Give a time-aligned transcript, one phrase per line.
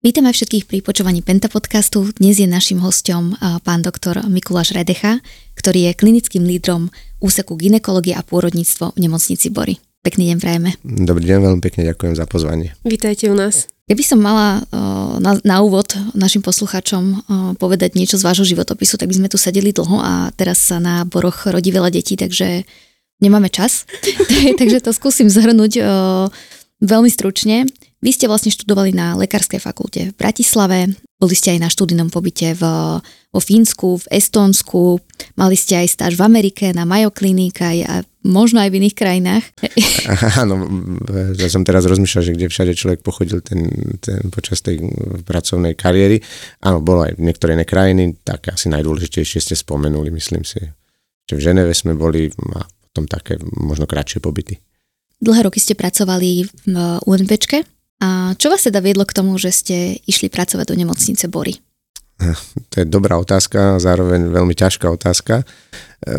[0.00, 2.08] Vítam aj všetkých pri počúvaní Penta podcastu.
[2.16, 5.20] Dnes je našim hostom pán doktor Mikuláš Redecha,
[5.52, 6.88] ktorý je klinickým lídrom
[7.20, 9.76] úseku ginekológie a pôrodníctvo v nemocnici Bory.
[10.00, 10.72] Pekný deň prajeme.
[10.80, 12.72] Dobrý deň, veľmi pekne ďakujem za pozvanie.
[12.80, 13.68] Vítajte u nás.
[13.92, 14.64] Ja by som mala
[15.20, 17.28] na, na úvod našim poslucháčom
[17.60, 21.04] povedať niečo z vášho životopisu, tak by sme tu sedeli dlho a teraz sa na
[21.04, 22.64] Boroch rodí veľa detí, takže
[23.20, 23.84] nemáme čas.
[24.64, 25.84] takže to skúsim zhrnúť
[26.80, 27.68] veľmi stručne.
[28.00, 30.88] Vy ste vlastne študovali na Lekárskej fakulte v Bratislave,
[31.20, 32.64] boli ste aj na študijnom pobyte v,
[33.04, 34.96] vo Fínsku, v Estónsku,
[35.36, 37.94] mali ste aj stáž v Amerike na Mayo Clinic aj, a
[38.24, 39.44] možno aj v iných krajinách.
[40.40, 40.64] Áno,
[41.36, 43.68] ja som teraz rozmýšľal, že kde všade človek pochodil ten,
[44.00, 44.80] ten, počas tej
[45.28, 46.24] pracovnej kariéry.
[46.64, 50.64] Áno, bolo aj niektoré iné krajiny, tak asi najdôležitejšie ste spomenuli, myslím si.
[51.28, 54.56] Že v Ženeve sme boli a potom také možno kratšie pobyty.
[55.20, 56.74] Dlhé roky ste pracovali v
[57.04, 57.60] UNPčke,
[58.00, 59.76] a čo vás teda viedlo k tomu, že ste
[60.08, 61.60] išli pracovať do nemocnice Bory?
[62.68, 65.40] To je dobrá otázka, zároveň veľmi ťažká otázka.
[65.40, 65.44] E,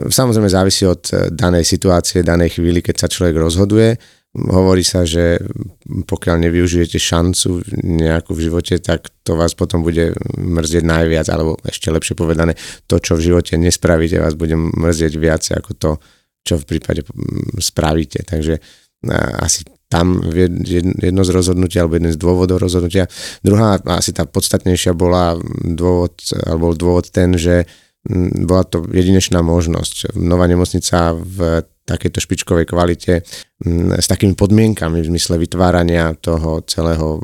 [0.10, 3.98] samozrejme závisí od e, danej situácie, danej chvíli, keď sa človek rozhoduje.
[4.32, 5.38] Hovorí sa, že
[5.86, 11.92] pokiaľ nevyužijete šancu nejakú v živote, tak to vás potom bude mrzieť najviac, alebo ešte
[11.92, 12.56] lepšie povedané,
[12.88, 15.92] to, čo v živote nespravíte, vás bude mrzieť viac ako to,
[16.48, 17.04] čo v prípade
[17.60, 18.24] spravíte.
[18.24, 18.64] Takže
[19.44, 20.24] asi tam
[21.04, 23.12] jedno z rozhodnutia alebo jeden z dôvodov rozhodnutia.
[23.44, 25.36] Druhá, asi tá podstatnejšia bola
[25.68, 26.16] dôvod,
[26.48, 27.68] alebo dôvod ten, že
[28.48, 30.18] bola to jedinečná možnosť.
[30.18, 33.22] Nová nemocnica v takejto špičkovej kvalite
[33.94, 37.22] s takými podmienkami v zmysle vytvárania toho celého e,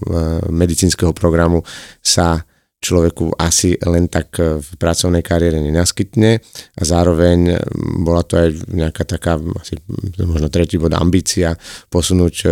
[0.52, 1.64] medicínskeho programu
[2.04, 2.44] sa
[2.88, 6.40] človeku asi len tak e, v pracovnej kariére nenaskytne
[6.80, 7.60] a zároveň
[8.00, 9.76] bola to aj nejaká taká, asi
[10.24, 11.52] možno tretí bod, ambícia
[11.92, 12.48] posunúť e,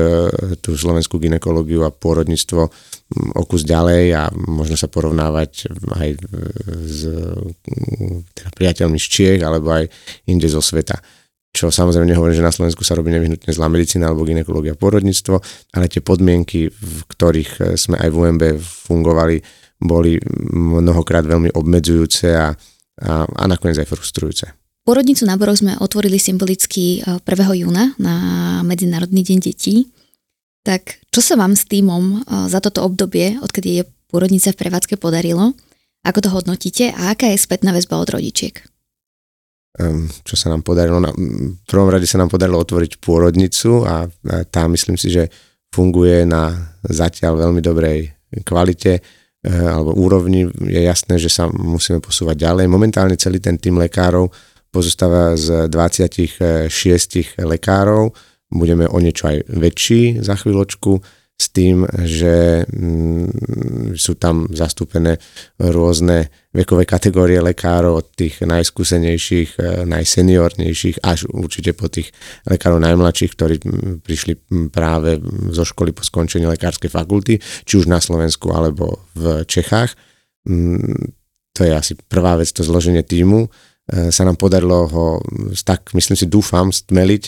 [0.59, 2.61] tú slovenskú ginekológiu a pôrodníctvo
[3.15, 6.09] o kus ďalej a možno sa porovnávať aj
[6.89, 6.99] s
[8.33, 9.85] teda priateľmi z Čiech alebo aj
[10.27, 10.97] inde zo sveta.
[11.55, 15.39] Čo samozrejme nehovorím, že na Slovensku sa robí nevyhnutne zlá medicína alebo ginekológia a pôrodníctvo,
[15.79, 19.39] ale tie podmienky, v ktorých e, sme aj v UMB fungovali,
[19.79, 20.19] boli
[20.55, 24.45] mnohokrát veľmi obmedzujúce a, a, a nakoniec aj frustrujúce.
[24.85, 27.25] Porodnicu na Boroch sme otvorili symbolicky 1.
[27.25, 28.15] E, júna na
[28.61, 29.89] Medzinárodný deň detí.
[30.61, 34.95] Tak čo sa vám s týmom e, za toto obdobie, odkedy je pôrodnica v prevádzke
[35.01, 35.57] podarilo?
[36.05, 38.61] Ako to hodnotíte a aká je spätná väzba od rodičiek?
[39.75, 41.01] Um, čo sa nám podarilo?
[41.01, 45.27] Na, v prvom rade sa nám podarilo otvoriť pôrodnicu a, a tá myslím si, že
[45.73, 48.13] funguje na zatiaľ veľmi dobrej
[48.47, 49.03] kvalite
[49.45, 52.65] alebo úrovni, je jasné, že sa musíme posúvať ďalej.
[52.65, 54.33] Momentálne celý ten tým lekárov
[54.73, 56.67] pozostáva z 26
[57.45, 58.11] lekárov,
[58.49, 60.99] budeme o niečo aj väčší za chvíľočku
[61.35, 63.27] s tým, že mm,
[63.99, 65.19] sú tam zastúpené
[65.59, 72.15] rôzne vekové kategórie lekárov od tých najskúsenejších, e, najseniornejších až určite po tých
[72.47, 73.55] lekárov najmladších, ktorí
[73.99, 75.19] prišli práve
[75.51, 79.91] zo školy po skončení lekárskej fakulty, či už na Slovensku alebo v Čechách.
[81.55, 83.51] To je asi prvá vec, to zloženie týmu.
[83.91, 85.19] E, sa nám podarilo ho,
[85.67, 87.23] tak myslím si, dúfam, stmeliť,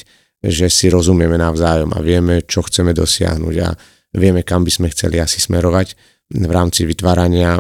[0.47, 5.19] že si rozumieme navzájom a vieme, čo chceme dosiahnuť a vieme, kam by sme chceli
[5.19, 5.97] asi smerovať
[6.31, 7.59] v rámci vytvárania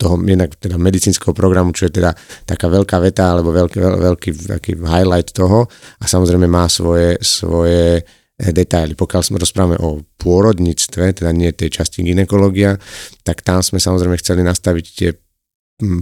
[0.00, 2.16] toho jednak teda medicínskeho programu, čo je teda
[2.48, 5.68] taká veľká veta alebo veľký, veľký, veľký highlight toho.
[6.00, 8.00] A samozrejme má svoje, svoje
[8.40, 8.96] detaily.
[8.96, 12.80] Pokiaľ sme rozprávame o pôrodníctve, teda nie tej časti ginekológia,
[13.20, 15.10] tak tam sme samozrejme chceli nastaviť tie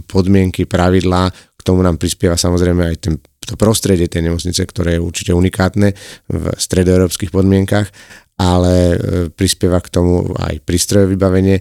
[0.07, 5.03] podmienky, pravidlá, k tomu nám prispieva samozrejme aj ten, to prostredie tej nemocnice, ktoré je
[5.03, 5.91] určite unikátne
[6.31, 7.91] v stredoeurópskych podmienkach
[8.39, 8.97] ale e,
[9.35, 11.57] prispieva k tomu aj prístrojové vybavenie.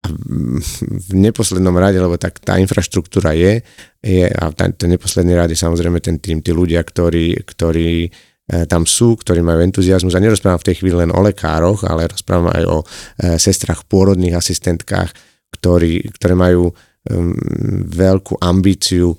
[0.00, 3.60] A v neposlednom rade, lebo tak tá infraštruktúra je,
[4.00, 8.10] je a ten, neposledný rade samozrejme ten tým, tí ľudia, ktorí, ktorí e,
[8.70, 10.16] tam sú, ktorí majú entuziasmus.
[10.16, 12.84] A nerozprávam v tej chvíli len o lekároch, ale rozprávam aj o e,
[13.36, 15.10] sestrach, pôrodných asistentkách,
[15.58, 16.70] ktorí, ktoré majú
[17.90, 19.16] veľkú ambíciu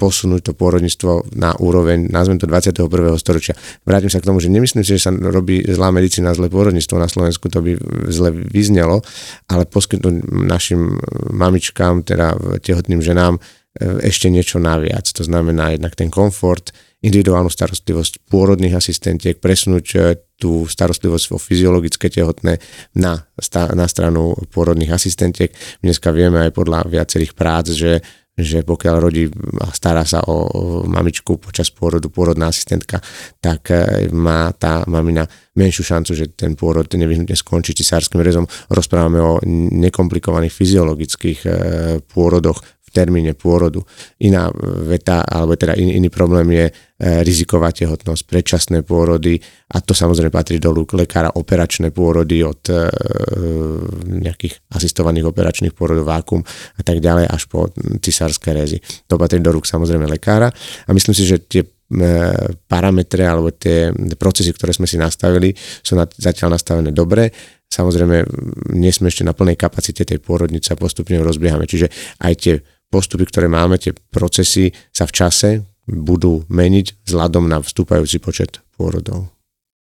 [0.00, 2.88] posunúť to pôrodníctvo na úroveň, nazvem to 21.
[3.20, 3.52] storočia.
[3.84, 7.12] Vrátim sa k tomu, že nemyslím si, že sa robí zlá medicína, zlé pôrodníctvo na
[7.12, 7.76] Slovensku, to by
[8.08, 9.04] zle vyznelo,
[9.52, 10.96] ale poskytnúť našim
[11.28, 12.32] mamičkám, teda
[12.64, 13.40] tehotným ženám, e,
[14.08, 15.04] ešte niečo naviac.
[15.12, 16.72] To znamená jednak ten komfort,
[17.04, 19.98] individuálnu starostlivosť pôrodných asistentiek, presunúť e,
[20.40, 22.58] tú starostlivosť o fyziologické tehotné
[22.96, 23.20] na,
[23.76, 25.52] na stranu pôrodných asistentiek.
[25.84, 28.00] Dneska vieme aj podľa viacerých prác, že
[28.32, 29.28] že pokiaľ rodí
[29.60, 32.96] a stará sa o mamičku počas pôrodu, pôrodná asistentka,
[33.44, 38.48] tak e, má tá mamina menšiu šancu, že ten pôrod nevyhnutne skončí cisárským rezom.
[38.72, 39.36] Rozprávame o
[39.76, 41.50] nekomplikovaných fyziologických e,
[42.08, 43.80] pôrodoch termíne pôrodu.
[44.20, 44.52] Iná
[44.84, 46.72] veta, alebo teda in, iný problém je e,
[47.24, 49.40] riziková tehotnosť, predčasné pôrody
[49.72, 52.76] a to samozrejme patrí do rúk lekára operačné pôrody od e,
[54.20, 56.44] nejakých asistovaných operačných pôrodov vákum
[56.76, 58.78] a tak ďalej až po cisárske rezy.
[59.08, 60.52] To patrí do rúk samozrejme lekára
[60.86, 61.68] a myslím si, že tie e,
[62.68, 63.90] parametre alebo tie
[64.20, 67.32] procesy, ktoré sme si nastavili, sú na, zatiaľ nastavené dobre.
[67.72, 68.16] Samozrejme,
[68.76, 71.64] nie sme ešte na plnej kapacite tej pôrodnice a postupne ju rozbiehame.
[71.64, 71.88] Čiže
[72.20, 72.60] aj tie
[72.92, 75.50] postupy, ktoré máme, tie procesy sa v čase
[75.88, 79.32] budú meniť vzhľadom na vstúpajúci počet pôrodov.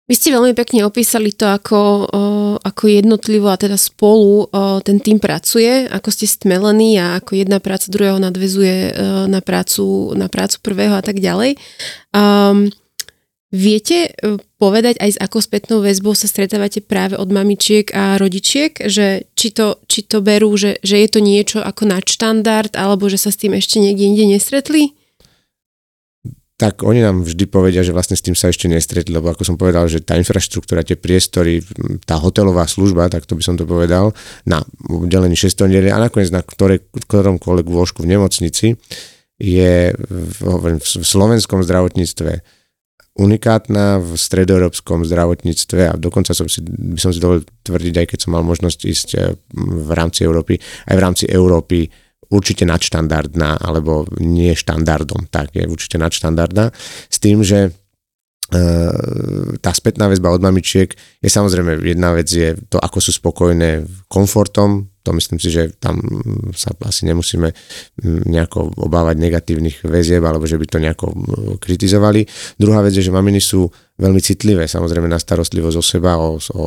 [0.04, 2.12] Vy ste veľmi pekne opísali to, ako,
[2.60, 4.52] ako jednotlivo a teda spolu
[4.84, 9.00] ten tým pracuje, ako ste stmelení a ako jedna práca druhého nadvezuje
[9.32, 11.56] na prácu, na prácu prvého a tak ďalej.
[12.12, 12.68] Um,
[13.54, 18.74] Viete e, povedať aj s akou spätnou väzbou sa stretávate práve od mamičiek a rodičiek,
[18.90, 23.22] že či to, či to berú, že, že je to niečo ako nadštandard, alebo že
[23.22, 24.98] sa s tým ešte niekde inde nestretli?
[26.54, 29.60] tak oni nám vždy povedia, že vlastne s tým sa ešte nestretli, lebo ako som
[29.60, 31.60] povedal, že tá infraštruktúra, tie priestory,
[32.08, 34.16] tá hotelová služba, tak to by som to povedal,
[34.48, 38.80] na udelení 6 a nakoniec na ktoré, ktoromkoľvek vôžku v nemocnici
[39.44, 40.40] je v,
[40.80, 42.63] v slovenskom zdravotníctve
[43.14, 48.20] unikátna v stredoeurópskom zdravotníctve a dokonca som si, by som si dovolil tvrdiť, aj keď
[48.26, 50.58] som mal možnosť ísť eh, v rámci Európy,
[50.90, 51.86] aj v rámci Európy
[52.34, 56.74] určite nadštandardná, alebo nie štandardom, tak je určite nadštandardná,
[57.06, 58.94] s tým, že eh,
[59.62, 60.90] tá spätná väzba od mamičiek
[61.22, 66.00] je samozrejme jedna vec je to, ako sú spokojné komfortom to myslím si, že tam
[66.56, 72.24] sa asi nemusíme mm, nejako obávať negatívnych väzieb alebo že by to nejako mm, kritizovali.
[72.56, 73.68] Druhá vec je, že maminy sú
[74.00, 76.66] veľmi citlivé samozrejme na starostlivosť o seba, o, o,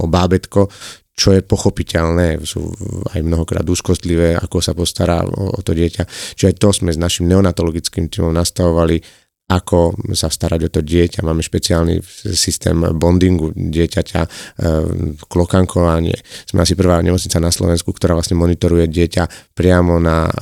[0.00, 0.66] o bábetko,
[1.14, 2.74] čo je pochopiteľné, sú
[3.14, 6.02] aj mnohokrát úzkostlivé, ako sa postará o, o to dieťa.
[6.34, 8.98] Čiže aj to sme s našim neonatologickým týmom nastavovali
[9.44, 11.20] ako sa starať o to dieťa.
[11.20, 12.00] Máme špeciálny
[12.32, 14.28] systém bondingu dieťaťa, e,
[15.28, 16.16] klokankovanie.
[16.48, 20.32] Sme asi prvá nemocnica na Slovensku, ktorá vlastne monitoruje dieťa priamo na e,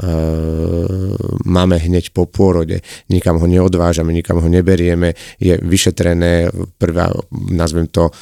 [1.42, 2.78] máme hneď po pôrode.
[3.10, 5.18] Nikam ho neodvážame, nikam ho neberieme.
[5.42, 7.10] Je vyšetrené, prvá,
[7.50, 8.12] nazvem to, e,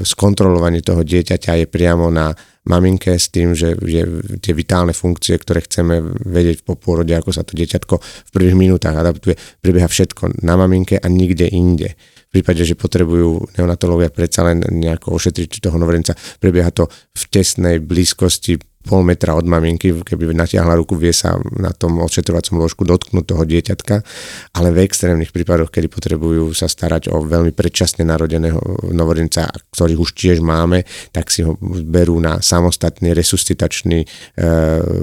[0.00, 2.32] skontrolovanie toho dieťaťa je priamo na
[2.64, 4.02] maminke s tým, že je
[4.40, 8.96] tie vitálne funkcie, ktoré chceme vedieť po pôrode, ako sa to dieťatko v prvých minútach
[8.96, 11.92] adaptuje, prebieha všetko na maminke a nikde inde.
[12.32, 17.78] V prípade, že potrebujú neonatológia predsa len nejako ošetriť toho novorenca, prebieha to v tesnej
[17.78, 23.24] blízkosti pol metra od maminky, keby natiahla ruku, vie sa na tom odšetrovacom ložku dotknúť
[23.24, 24.04] toho dieťatka,
[24.52, 28.60] ale v extrémnych prípadoch, kedy potrebujú sa starať o veľmi predčasne narodeného
[28.92, 30.84] novodenca, ktorých už tiež máme,
[31.16, 34.06] tak si ho berú na samostatný resuscitačný e,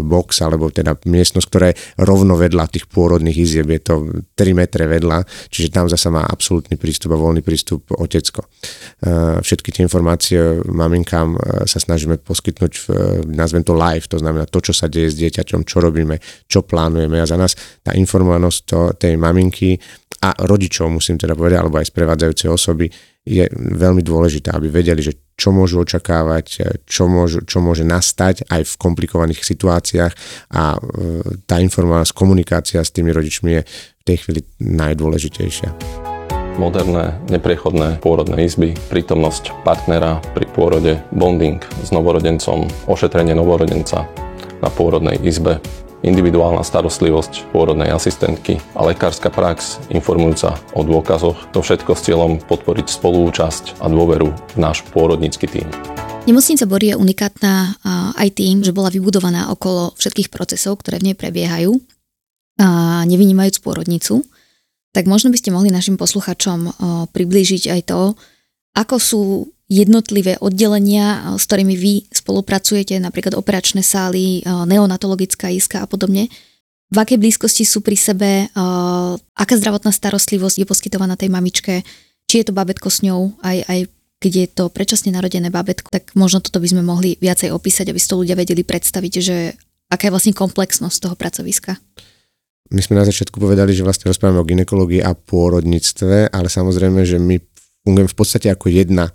[0.06, 3.96] box, alebo teda miestnosť, ktorá je rovno vedľa tých pôrodných izieb, je to
[4.38, 8.46] 3 metre vedľa, čiže tam zasa má absolútny prístup a voľný prístup otecko.
[8.46, 12.86] E, všetky tie informácie maminkám e, sa snažíme poskytnúť v,
[13.26, 16.20] nazvem to to live, to znamená to, čo sa deje s dieťaťom, čo robíme,
[16.52, 19.80] čo plánujeme a za nás tá informovanosť to, tej maminky
[20.22, 22.92] a rodičov, musím teda povedať, alebo aj sprevádzajúcej osoby,
[23.26, 26.46] je veľmi dôležité, aby vedeli, že čo môžu očakávať,
[26.86, 30.14] čo, môžu, čo môže nastať aj v komplikovaných situáciách
[30.54, 30.80] a e,
[31.50, 36.11] tá informovanosť, komunikácia s tými rodičmi je v tej chvíli najdôležitejšia
[36.60, 44.10] moderné, nepriechodné pôrodné izby, prítomnosť partnera pri pôrode, bonding s novorodencom, ošetrenie novorodenca
[44.60, 45.62] na pôrodnej izbe,
[46.02, 52.90] individuálna starostlivosť pôrodnej asistentky a lekárska prax informujúca o dôkazoch, to všetko s cieľom podporiť
[52.90, 55.70] spolúčasť a dôveru v náš pôrodnícky tým.
[56.26, 57.82] Nemocnica Bory je unikátna
[58.18, 61.78] aj tým, že bola vybudovaná okolo všetkých procesov, ktoré v nej prebiehajú,
[62.62, 64.22] a nevynímajúc pôrodnicu
[64.92, 66.76] tak možno by ste mohli našim posluchačom
[67.16, 68.02] priblížiť aj to,
[68.76, 69.22] ako sú
[69.72, 76.28] jednotlivé oddelenia, s ktorými vy spolupracujete, napríklad operačné sály, neonatologická iska a podobne.
[76.92, 78.52] V akej blízkosti sú pri sebe,
[79.32, 81.88] aká zdravotná starostlivosť je poskytovaná tej mamičke,
[82.28, 83.80] či je to babetko s ňou, aj, aj
[84.20, 88.00] keď je to predčasne narodené babetko, tak možno toto by sme mohli viacej opísať, aby
[88.00, 89.56] si to ľudia vedeli predstaviť, že
[89.88, 91.80] aká je vlastne komplexnosť toho pracoviska
[92.72, 97.20] my sme na začiatku povedali, že vlastne rozprávame o ginekológii a pôrodníctve, ale samozrejme, že
[97.20, 97.36] my
[97.84, 99.12] fungujeme v podstate ako jedna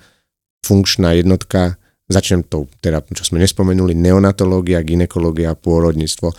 [0.60, 6.30] funkčná jednotka Začnem to, teda, čo sme nespomenuli, neonatológia, ginekológia, pôrodníctvo.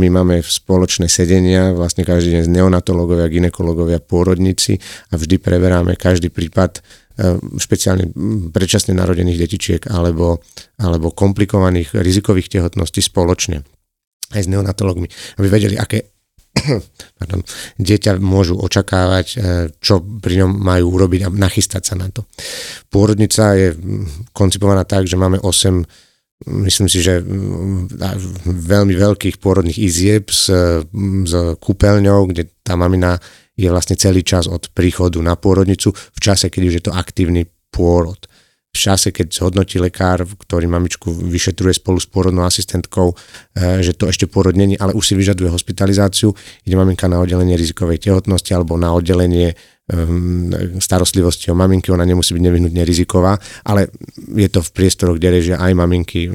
[0.00, 4.80] My máme spoločné sedenia, vlastne každý deň z neonatológovia, ginekológovia, pôrodníci
[5.12, 8.16] a vždy preberáme každý prípad e, špeciálne
[8.48, 10.40] predčasne narodených detičiek alebo,
[10.80, 13.60] alebo komplikovaných rizikových tehotností spoločne
[14.32, 16.16] aj s neonatológmi, aby vedeli, aké
[17.18, 17.40] pardon,
[17.78, 19.36] dieťa môžu očakávať, e,
[19.78, 22.26] čo pri ňom majú urobiť a nachystať sa na to.
[22.90, 23.74] Pôrodnica je
[24.34, 27.20] koncipovaná tak, že máme 8 myslím si, že
[28.48, 33.20] veľmi veľkých pôrodných izieb s, s kúpeľňou, kde tá mamina
[33.60, 37.44] je vlastne celý čas od príchodu na pôrodnicu v čase, keď už je to aktívny
[37.68, 38.29] pôrod
[38.70, 43.10] v čase, keď zhodnotí lekár, ktorý mamičku vyšetruje spolu s pôrodnou asistentkou,
[43.58, 46.30] eh, že to ešte pôrod není, ale už si vyžaduje hospitalizáciu,
[46.62, 49.58] ide maminka na oddelenie rizikovej tehotnosti alebo na oddelenie
[50.78, 55.56] starostlivosti o maminky, ona nemusí byť nevyhnutne riziková, ale je to v priestoroch, kde režia
[55.58, 56.30] aj maminky e,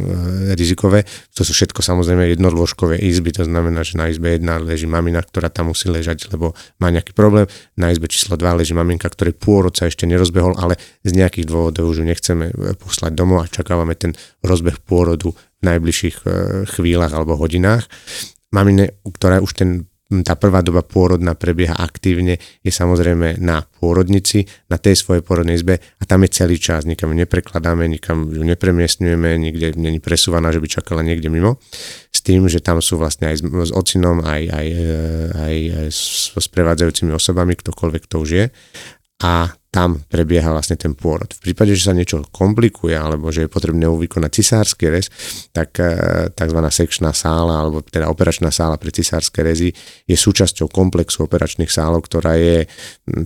[0.60, 1.08] rizikové.
[1.40, 5.48] To sú všetko samozrejme jednodôžkové izby, to znamená, že na izbe 1 leží mamina, ktorá
[5.48, 6.52] tam musí ležať, lebo
[6.84, 7.48] má nejaký problém.
[7.80, 10.76] Na izbe číslo 2 leží maminka, ktorý pôrod sa ešte nerozbehol, ale
[11.08, 14.12] z nejakých dôvodov už ju nechceme e, poslať domov a čakávame ten
[14.44, 16.30] rozbeh pôrodu v najbližších e,
[16.68, 17.88] chvíľach alebo hodinách.
[18.52, 19.70] Mamine, ktorá už ten
[20.22, 25.82] tá prvá doba pôrodná prebieha aktívne, je samozrejme na pôrodnici, na tej svojej pôrodnej izbe
[25.82, 30.62] a tam je celý čas, nikam ju neprekladáme, nikam ju nepremiestňujeme, nikde není presúvaná, že
[30.62, 31.58] by čakala niekde mimo.
[32.14, 34.68] S tým, že tam sú vlastne aj s, s ocinom, aj, aj,
[35.36, 38.46] aj, aj so sprevádzajúcimi osobami, ktokoľvek to už je.
[39.24, 41.28] A tam prebieha vlastne ten pôrod.
[41.36, 45.12] V prípade, že sa niečo komplikuje alebo že je potrebné vykonať cisársky rez,
[45.52, 46.60] tak e, tzv.
[46.64, 49.76] sekčná sála alebo teda operačná sála pre cisárske rezy
[50.08, 52.64] je súčasťou komplexu operačných sálov, ktorá je,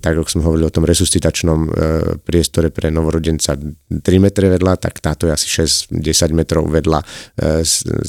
[0.02, 1.70] tak ako sme hovorili o tom resuscitačnom e,
[2.18, 5.46] priestore pre novorodenca 3 metre vedľa, tak táto je asi
[5.94, 7.06] 6-10 metrov vedľa e,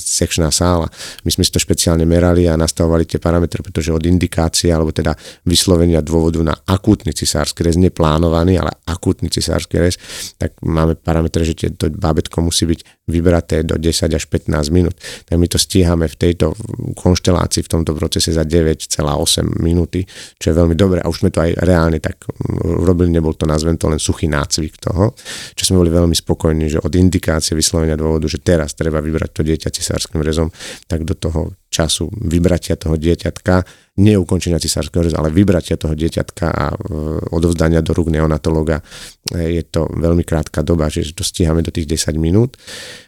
[0.00, 0.88] sekčná sála.
[1.28, 5.12] My sme si to špeciálne merali a nastavovali tie parametre, pretože od indikácie alebo teda
[5.44, 9.98] vyslovenia dôvodu na akútny cisársky rez neplánovali plánovaný, ale akútny cisársky rez,
[10.38, 14.94] tak máme parametre, že to bábetko musí byť vybraté do 10 až 15 minút.
[15.26, 16.54] Tak my to stíhame v tejto
[16.94, 20.06] konštelácii, v tomto procese za 9,8 minúty,
[20.38, 21.02] čo je veľmi dobré.
[21.02, 22.22] A už sme to aj reálne tak
[22.62, 25.18] urobili, nebol to nazvem to len suchý nácvik toho,
[25.58, 29.42] čo sme boli veľmi spokojní, že od indikácie vyslovenia dôvodu, že teraz treba vybrať to
[29.42, 30.54] dieťa cisárskym rezom,
[30.86, 33.62] tak do toho času vybratia toho dieťatka,
[34.02, 36.76] nie ukončenia cisárskeho rezu, ale vybratia toho dieťatka a e,
[37.30, 38.82] odovzdania do rúk neonatológa
[39.30, 42.58] e, je to veľmi krátka doba, že to stíhame do tých 10 minút.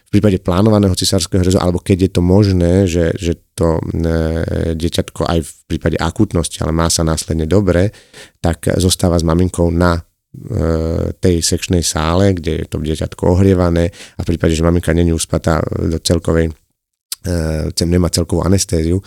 [0.07, 5.27] V prípade plánovaného cisárskeho rezu, alebo keď je to možné, že, že to e, dieťatko
[5.27, 7.91] aj v prípade akútnosti, ale má sa následne dobre,
[8.39, 9.99] tak zostáva s maminkou na
[11.21, 15.61] tej sekčnej sále, kde je to dieťatko ohrievané a v prípade, že maminka není uspatá
[15.61, 16.49] do celkovej
[17.23, 18.99] chcem nemá celkovú anestéziu,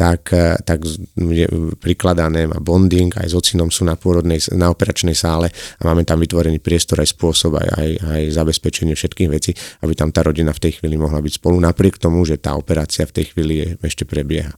[0.00, 0.80] tak, eh, tak
[1.12, 1.44] je
[1.76, 6.16] prikladané, má bonding, aj s ocinom sú na pôrodnej, na operačnej sále a máme tam
[6.24, 9.52] vytvorený priestor aj spôsob, aj, aj, aj zabezpečenie všetkých vecí,
[9.84, 13.04] aby tam tá rodina v tej chvíli mohla byť spolu, napriek tomu, že tá operácia
[13.04, 14.56] v tej chvíli je, ešte prebieha.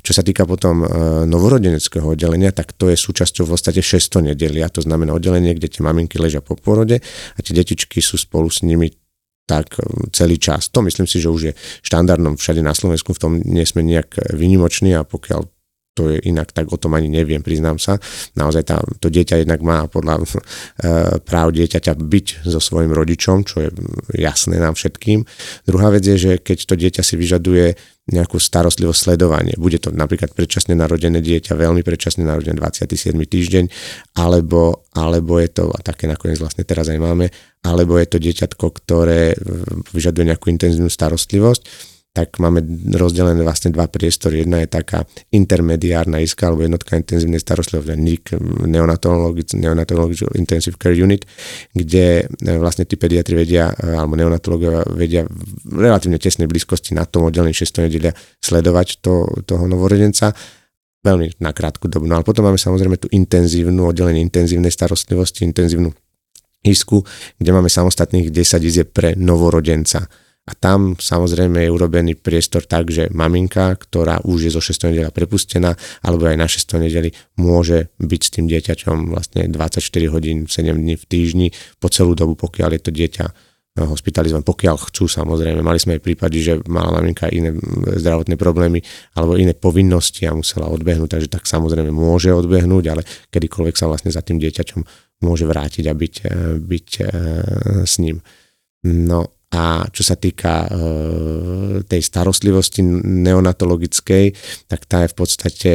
[0.00, 0.88] Čo sa týka potom eh,
[1.28, 5.84] novorodeneckého oddelenia, tak to je súčasťou v podstate 600 nedelia, to znamená oddelenie, kde tie
[5.84, 6.96] maminky ležia po pôrode
[7.36, 8.88] a tie detičky sú spolu s nimi
[9.48, 10.68] tak um, celý čas.
[10.68, 14.36] To myslím si, že už je štandardnom všade na Slovensku, v tom nie sme nejak
[14.36, 15.57] vynimoční a pokiaľ
[15.98, 17.98] to je inak, tak o tom ani neviem, priznám sa.
[18.38, 20.26] Naozaj tá, to dieťa jednak má podľa e,
[21.26, 23.68] práv dieťaťa byť so svojim rodičom, čo je
[24.14, 25.26] jasné nám všetkým.
[25.66, 27.74] Druhá vec je, že keď to dieťa si vyžaduje
[28.08, 29.52] nejakú starostlivosť sledovanie.
[29.60, 33.12] Bude to napríklad predčasne narodené dieťa, veľmi predčasne narodené 27.
[33.12, 33.64] týždeň,
[34.16, 37.28] alebo, alebo je to, a také nakoniec vlastne teraz aj máme,
[37.60, 39.36] alebo je to dieťatko, ktoré
[39.92, 42.66] vyžaduje nejakú intenzívnu starostlivosť tak máme
[42.98, 44.42] rozdelené vlastne dva priestory.
[44.42, 48.34] Jedna je taká intermediárna iska alebo jednotka intenzívnej starostlivosti, NIC,
[48.66, 51.22] Neonatological Intensive Care Unit,
[51.70, 57.06] kde e, vlastne tí pediatri vedia, e, alebo neonatológovia vedia v relatívne tesnej blízkosti na
[57.06, 57.86] tom oddelení 6.
[57.86, 58.10] nedelia
[58.42, 60.34] sledovať to, toho novorodenca
[61.06, 62.10] veľmi na krátku dobu.
[62.10, 65.94] No ale potom máme samozrejme tú intenzívnu, oddelenie intenzívnej starostlivosti, intenzívnu
[66.66, 67.06] isku,
[67.38, 70.10] kde máme samostatných 10 izieb pre novorodenca
[70.48, 74.88] a tam samozrejme je urobený priestor tak, že maminka, ktorá už je zo 6.
[74.88, 76.80] nedela prepustená, alebo aj na 6.
[76.80, 82.16] nedeli, môže byť s tým dieťaťom vlastne 24 hodín, 7 dní v týždni po celú
[82.16, 85.60] dobu, pokiaľ je to dieťa eh, hospitalizované, pokiaľ chcú samozrejme.
[85.60, 87.52] Mali sme aj prípady, že mala maminka iné
[88.00, 88.80] zdravotné problémy
[89.20, 94.08] alebo iné povinnosti a musela odbehnúť, takže tak samozrejme môže odbehnúť, ale kedykoľvek sa vlastne
[94.08, 94.80] za tým dieťaťom
[95.28, 97.08] môže vrátiť a byť, eh, byť eh,
[97.84, 98.24] s ním.
[98.88, 100.68] No A čo sa týka e,
[101.88, 104.24] tej starostlivosti neonatologickej,
[104.68, 105.70] tak tá je v podstate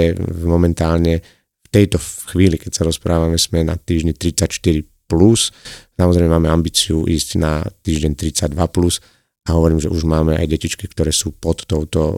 [0.46, 1.26] momentálne
[1.66, 1.98] v tejto
[2.30, 4.86] chvíli, keď sa rozprávame, sme na týždni 34+.
[5.04, 5.52] Plus.
[6.00, 8.56] Samozrejme máme ambíciu ísť na týždeň 32+.
[8.72, 8.98] Plus
[9.44, 12.18] a hovorím, že už máme aj detičky, ktoré sú pod touto e,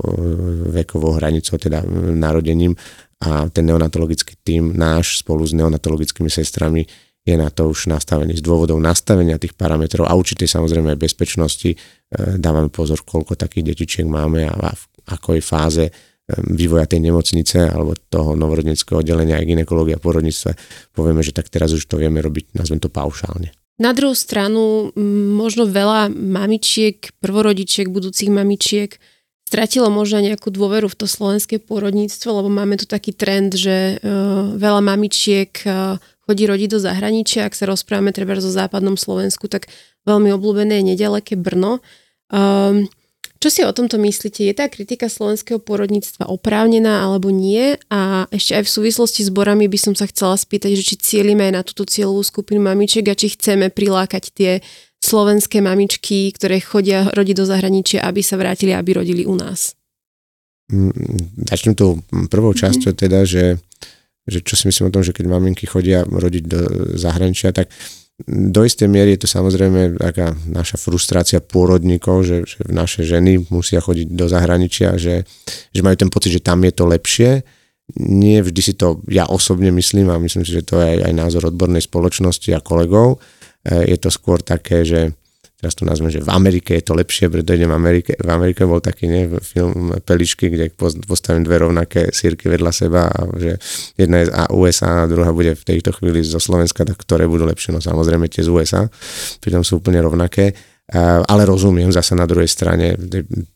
[0.70, 1.82] vekovou hranicou, teda
[2.14, 2.78] narodením
[3.26, 6.86] a ten neonatologický tím náš spolu s neonatologickými sestrami
[7.26, 11.70] je na to už nastavený z dôvodov nastavenia tých parametrov a určite samozrejme aj bezpečnosti
[11.74, 11.78] e,
[12.38, 15.92] dávame pozor, koľko takých detičiek máme a v akoj fáze e,
[16.54, 20.54] vývoja tej nemocnice alebo toho novorodenského oddelenia aj ginekológia a porodníctve
[20.94, 23.50] povieme, že tak teraz už to vieme robiť, nazvem to paušálne.
[23.76, 24.96] Na druhú stranu,
[25.36, 28.96] možno veľa mamičiek, prvorodičiek, budúcich mamičiek
[29.46, 34.56] stratilo možno nejakú dôveru v to slovenské pôrodníctvo, lebo máme tu taký trend, že uh,
[34.56, 35.52] veľa mamičiek
[36.26, 37.46] chodí rodiť do zahraničia.
[37.46, 39.70] Ak sa rozprávame treba zo západnom Slovensku, tak
[40.10, 41.80] veľmi obľúbené je nedaleké Brno.
[42.34, 42.90] Um,
[43.46, 44.42] čo si o tomto myslíte?
[44.42, 47.78] Je tá kritika slovenského porodníctva oprávnená alebo nie?
[47.94, 51.46] A ešte aj v súvislosti s borami by som sa chcela spýtať, že či cieľime
[51.46, 54.52] aj na túto cieľovú skupinu mamičiek a či chceme prilákať tie
[54.98, 59.78] slovenské mamičky, ktoré chodia rodiť do zahraničia, aby sa vrátili, aby rodili u nás.
[60.74, 62.02] Mm, začnem tou
[62.34, 62.60] prvou mhm.
[62.66, 63.62] časťou teda, že
[64.26, 66.60] že čo si myslím o tom, že keď maminky chodia rodiť do
[66.98, 67.70] zahraničia, tak
[68.26, 73.84] do istej miery je to samozrejme taká naša frustrácia pôrodníkov, že, že naše ženy musia
[73.84, 75.28] chodiť do zahraničia, že,
[75.76, 77.44] že majú ten pocit, že tam je to lepšie.
[78.00, 81.14] Nie vždy si to ja osobne myslím a myslím si, že to je aj, aj
[81.14, 83.20] názor odbornej spoločnosti a kolegov.
[83.68, 85.12] E, je to skôr také, že
[85.56, 88.12] teraz to nazvem, že v Amerike je to lepšie, preto idem v Amerike.
[88.20, 90.70] V Amerike bol taký nie, film Peličky, kde
[91.08, 93.58] postavím dve rovnaké sírky vedľa seba a že
[93.96, 97.48] jedna je z USA a druhá bude v tejto chvíli zo Slovenska, tak ktoré budú
[97.48, 97.72] lepšie?
[97.72, 98.86] No samozrejme tie z USA,
[99.40, 100.52] pritom sú úplne rovnaké.
[101.26, 102.94] Ale rozumiem zase na druhej strane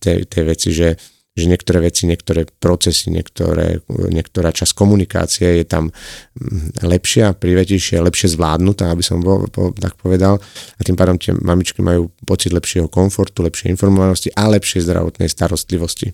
[0.01, 0.97] tej, tej veci, že
[1.38, 8.36] že niektoré veci, niektoré procesy, niektoré, niektorá časť komunikácie je tam mm, lepšia, privetejšia, lepšie
[8.36, 10.41] zvládnutá, aby som bol, po, tak povedal.
[10.75, 16.12] A tým pádom tie mamičky majú pocit lepšieho komfortu, lepšej informovanosti a lepšej zdravotnej starostlivosti.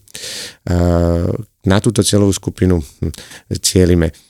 [1.66, 3.12] Na túto celovú skupinu hm,
[3.58, 4.25] cieľime Ehm,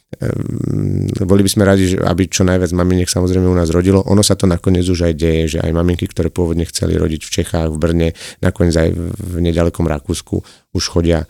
[1.25, 4.03] boli by sme radi, aby čo najviac maminiek samozrejme u nás rodilo.
[4.07, 7.33] Ono sa to nakoniec už aj deje, že aj maminky, ktoré pôvodne chceli rodiť v
[7.41, 10.41] Čechách, v Brne, nakoniec aj v nedalekom Rakúsku
[10.75, 11.27] už chodia e,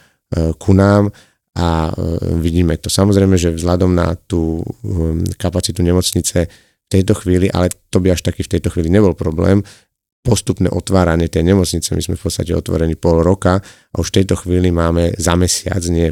[0.57, 1.13] ku nám
[1.55, 2.91] a e, vidíme to.
[2.91, 6.51] Samozrejme, že vzhľadom na tú hm, kapacitu nemocnice
[6.85, 9.65] v tejto chvíli, ale to by až taký v tejto chvíli nebol problém,
[10.25, 11.93] postupné otváranie tej nemocnice.
[11.93, 15.85] My sme v podstate otvorení pol roka a už v tejto chvíli máme za mesiac,
[15.85, 16.09] nie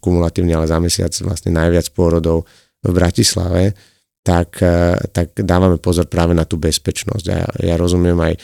[0.00, 2.48] kumulatívne, ale za mesiac vlastne najviac pôrodov
[2.80, 3.76] v Bratislave,
[4.24, 7.26] tak, e, tak dávame pozor práve na tú bezpečnosť.
[7.28, 8.34] A ja, ja rozumiem aj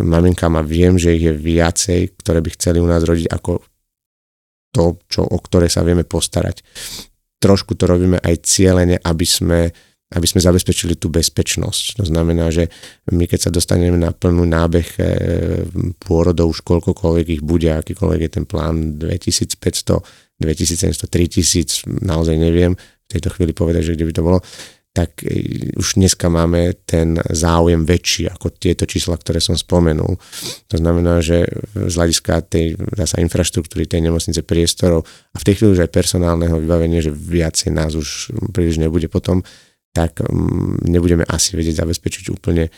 [0.00, 3.60] maminkám a viem, že ich je viacej, ktoré by chceli u nás rodiť ako
[4.74, 6.64] to, čo, o ktoré sa vieme postarať.
[7.38, 9.70] Trošku to robíme aj cieľene, aby sme
[10.14, 11.98] aby sme zabezpečili tú bezpečnosť.
[11.98, 12.70] To znamená, že
[13.10, 15.02] my keď sa dostaneme na plnú nábeh e,
[15.98, 23.08] pôrodov, už koľkokoľvek ich bude, akýkoľvek je ten plán 2500, 2700, 3000, naozaj neviem v
[23.10, 24.38] tejto chvíli povedať, že kde by to bolo,
[24.94, 30.14] tak e, už dneska máme ten záujem väčší ako tieto čísla, ktoré som spomenul.
[30.70, 31.42] To znamená, že
[31.74, 35.02] z hľadiska tej zasa infraštruktúry tej nemocnice priestorov
[35.34, 39.42] a v tej chvíli už aj personálneho vybavenia, že viacej nás už príliš nebude potom
[39.94, 42.70] tak mm, nebudeme asi vedieť zabezpečiť úplne e,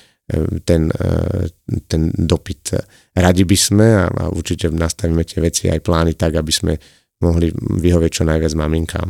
[0.61, 1.49] ten, e,
[1.89, 2.77] ten dopyt.
[3.17, 6.77] Radi by sme a, určite nastavíme tie veci aj plány tak, aby sme
[7.25, 9.09] mohli vyhovieť čo najviac maminkám.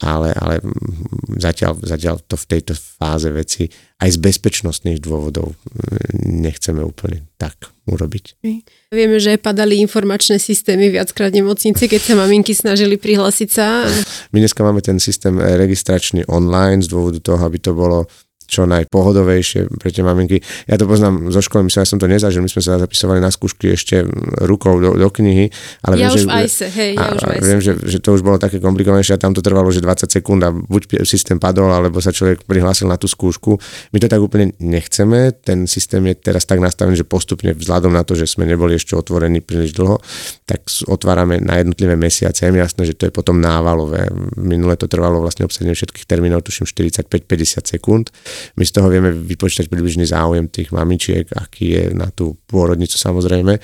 [0.00, 3.68] Ale, ale mm, zatiaľ, zatiaľ to v tejto fáze veci
[4.00, 8.40] aj z bezpečnostných dôvodov mm, nechceme úplne tak urobiť.
[8.88, 13.84] Vieme, že padali informačné systémy viackrát nemocnici, keď sa maminky snažili prihlásiť sa.
[14.32, 18.08] My dneska máme ten systém registračný online z dôvodu toho, aby to bolo
[18.54, 20.38] čo najpohodovejšie pre tie maminky.
[20.70, 23.34] Ja to poznám zo školy, myslím, ja som to nezažil, my sme sa zapisovali na
[23.34, 24.06] skúšky ešte
[24.46, 25.50] rukou do, do knihy.
[25.82, 27.42] Ale ja viem, už že, v ICE, hej, ja už v ICE.
[27.42, 30.40] Viem, že, že to už bolo také komplikovanejšie a tam to trvalo, že 20 sekúnd
[30.46, 33.58] a buď systém padol, alebo sa človek prihlásil na tú skúšku.
[33.90, 38.06] My to tak úplne nechceme, ten systém je teraz tak nastavený, že postupne vzhľadom na
[38.06, 39.98] to, že sme neboli ešte otvorení príliš dlho,
[40.46, 42.46] tak otvárame na jednotlivé mesiace.
[42.46, 44.06] Je jasné, že to je potom návalové.
[44.38, 48.12] Minule to trvalo vlastne obsadenie všetkých termínov, tuším 45-50 sekúnd
[48.56, 53.56] my z toho vieme vypočítať približný záujem tých mamičiek, aký je na tú pôrodnicu samozrejme.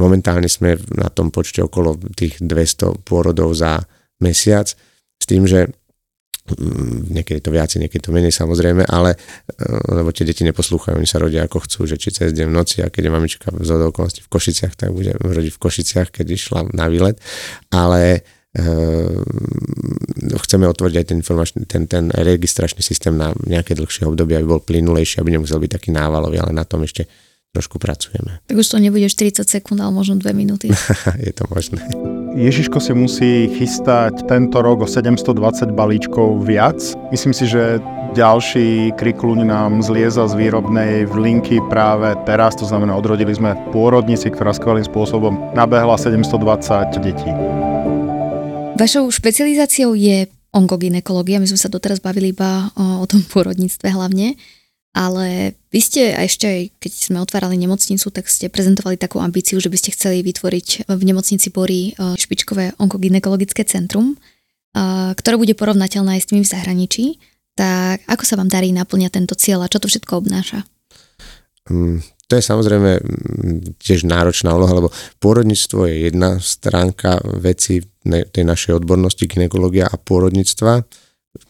[0.00, 3.84] Momentálne sme na tom počte okolo tých 200 pôrodov za
[4.20, 4.66] mesiac
[5.18, 5.70] s tým, že
[6.44, 9.16] Mm, niekedy to viacej, niekedy to menej samozrejme, ale
[9.88, 12.76] lebo tie deti neposlúchajú, oni sa rodia ako chcú, že či cez deň v noci
[12.84, 16.60] a keď je mamička z okolností v Košiciach, tak bude rodiť v Košiciach, keď išla
[16.76, 17.16] na výlet,
[17.72, 18.28] ale
[20.54, 24.62] chceme otvoriť aj ten, informačný, ten, ten registračný systém na nejaké dlhšie obdobie, aby bol
[24.62, 27.10] plynulejší, aby nemusel byť taký návalový, ale na tom ešte
[27.54, 28.42] trošku pracujeme.
[28.50, 30.70] Tak už to nebude 40 sekúnd, ale možno 2 minúty.
[31.26, 31.78] je to možné.
[32.34, 36.82] Ježiško si musí chystať tento rok o 720 balíčkov viac.
[37.14, 37.78] Myslím si, že
[38.18, 44.34] ďalší krikluň nám zlieza z výrobnej v linky práve teraz, to znamená odrodili sme pôrodnici,
[44.34, 47.30] ktorá skvelým spôsobom nabehla 720 detí.
[48.74, 54.34] Vašou špecializáciou je onkoginekológia, my sme sa doteraz bavili iba o, o tom pôrodníctve hlavne.
[54.94, 59.58] Ale vy ste, a ešte aj keď sme otvárali nemocnicu, tak ste prezentovali takú ambíciu,
[59.58, 64.14] že by ste chceli vytvoriť v nemocnici Bory špičkové onkoginekologické centrum,
[65.18, 67.04] ktoré bude porovnateľné aj s tými v zahraničí.
[67.58, 70.62] Tak ako sa vám darí naplňať tento cieľ a čo to všetko obnáša?
[72.34, 72.98] To je samozrejme
[73.78, 74.90] tiež náročná úloha, lebo
[75.22, 80.82] pôrodníctvo je jedna stránka veci tej našej odbornosti ginekológia a pôrodníctva.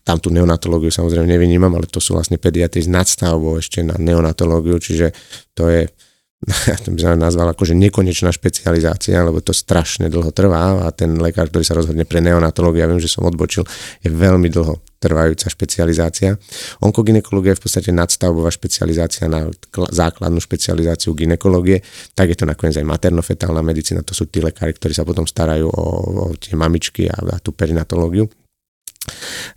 [0.05, 4.77] Tam tú neonatológiu samozrejme nevynímam, ale to sú vlastne pediatri s nadstavbou ešte na neonatológiu,
[4.77, 5.17] čiže
[5.57, 5.89] to je,
[6.69, 11.17] ja to by som nazval akože nekonečná špecializácia, lebo to strašne dlho trvá a ten
[11.17, 13.65] lekár, ktorý sa rozhodne pre neonatológiu, ja viem, že som odbočil,
[14.05, 16.41] je veľmi dlho trvajúca špecializácia.
[16.81, 19.53] Onkoginekológia je v podstate nadstavbová špecializácia na
[19.93, 21.85] základnú špecializáciu ginekológie,
[22.17, 25.69] tak je to nakoniec aj maternofetálna medicína, to sú tí lekári, ktorí sa potom starajú
[25.69, 25.85] o,
[26.33, 28.25] o tie mamičky a, a tú perinatológiu.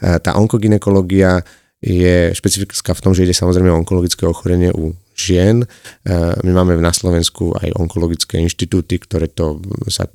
[0.04, 1.40] Tá onkoginekológia
[1.80, 5.66] je špecifická v tom, že ide samozrejme o onkologické ochorenie u žien.
[5.66, 5.68] E,
[6.46, 9.58] my máme na Slovensku aj onkologické inštitúty, ktoré to,
[9.90, 10.06] sa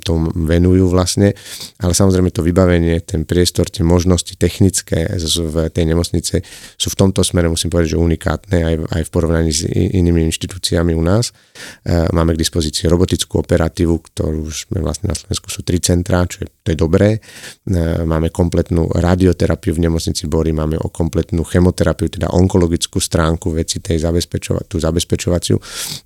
[0.00, 1.36] tomu venujú vlastne,
[1.76, 5.04] ale samozrejme to vybavenie, ten priestor, tie možnosti technické
[5.36, 6.40] v tej nemocnice
[6.80, 10.96] sú v tomto smere, musím povedať, že unikátne aj, aj v porovnaní s inými inštitúciami
[10.96, 11.36] u nás.
[11.84, 16.24] E, máme k dispozícii robotickú operatívu, ktorú už sme vlastne na Slovensku sú tri centrá,
[16.24, 17.20] čo je, to je dobré.
[17.20, 23.84] E, máme kompletnú radioterapiu v nemocnici Bory, máme o kompletnú chemoterapiu, teda onkologickú stránku veci
[23.84, 25.56] tej zabezpečenia zabezpečova- tú zabezpečovaciu.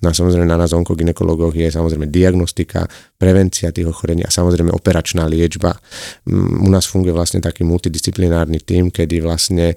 [0.00, 2.88] No a samozrejme na nás onkoginekologoch je samozrejme diagnostika,
[3.20, 5.76] prevencia tých ochorení a samozrejme operačná liečba.
[6.24, 9.76] Mm, u nás funguje vlastne taký multidisciplinárny tím, kedy vlastne e,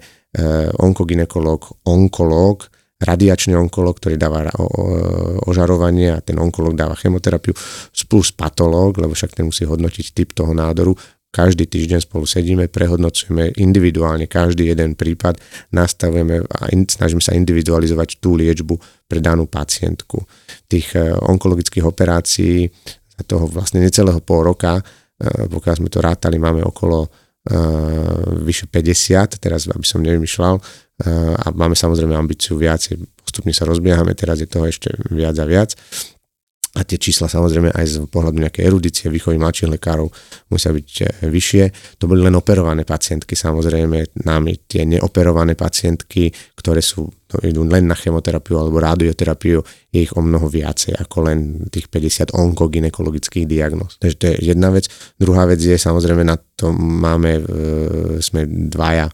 [0.80, 2.72] onkoginekolog, onkológ,
[3.04, 4.48] radiačný onkolog, ktorý dáva
[5.44, 7.52] ožarovanie a ten onkolog dáva chemoterapiu,
[8.08, 10.96] plus patológ, lebo však ten musí hodnotiť typ toho nádoru,
[11.34, 15.42] každý týždeň spolu sedíme, prehodnocujeme individuálne každý jeden prípad,
[15.74, 18.78] nastavujeme a in, snažíme sa individualizovať tú liečbu
[19.10, 20.22] pre danú pacientku.
[20.70, 22.70] Tých e, onkologických operácií
[23.18, 24.82] za toho vlastne necelého pol roka, e,
[25.50, 27.08] pokiaľ sme to rátali, máme okolo e,
[28.46, 30.86] vyše 50, teraz aby som nevymýšľal,
[31.34, 35.74] a máme samozrejme ambíciu viacej, postupne sa rozbiehame, teraz je toho ešte viac a viac
[36.74, 40.10] a tie čísla samozrejme aj z pohľadu nejakej erudície výchovy mladších lekárov
[40.50, 41.64] musia byť eh, vyššie.
[42.02, 47.06] To boli len operované pacientky, samozrejme nami tie neoperované pacientky, ktoré sú
[47.42, 49.58] idú len na chemoterapiu alebo radioterapiu,
[49.90, 53.98] je ich o mnoho viacej ako len tých 50 onkoginekologických diagnóz.
[53.98, 54.86] Takže to je jedna vec.
[55.18, 57.42] Druhá vec je samozrejme na to máme, e,
[58.22, 59.10] sme dvaja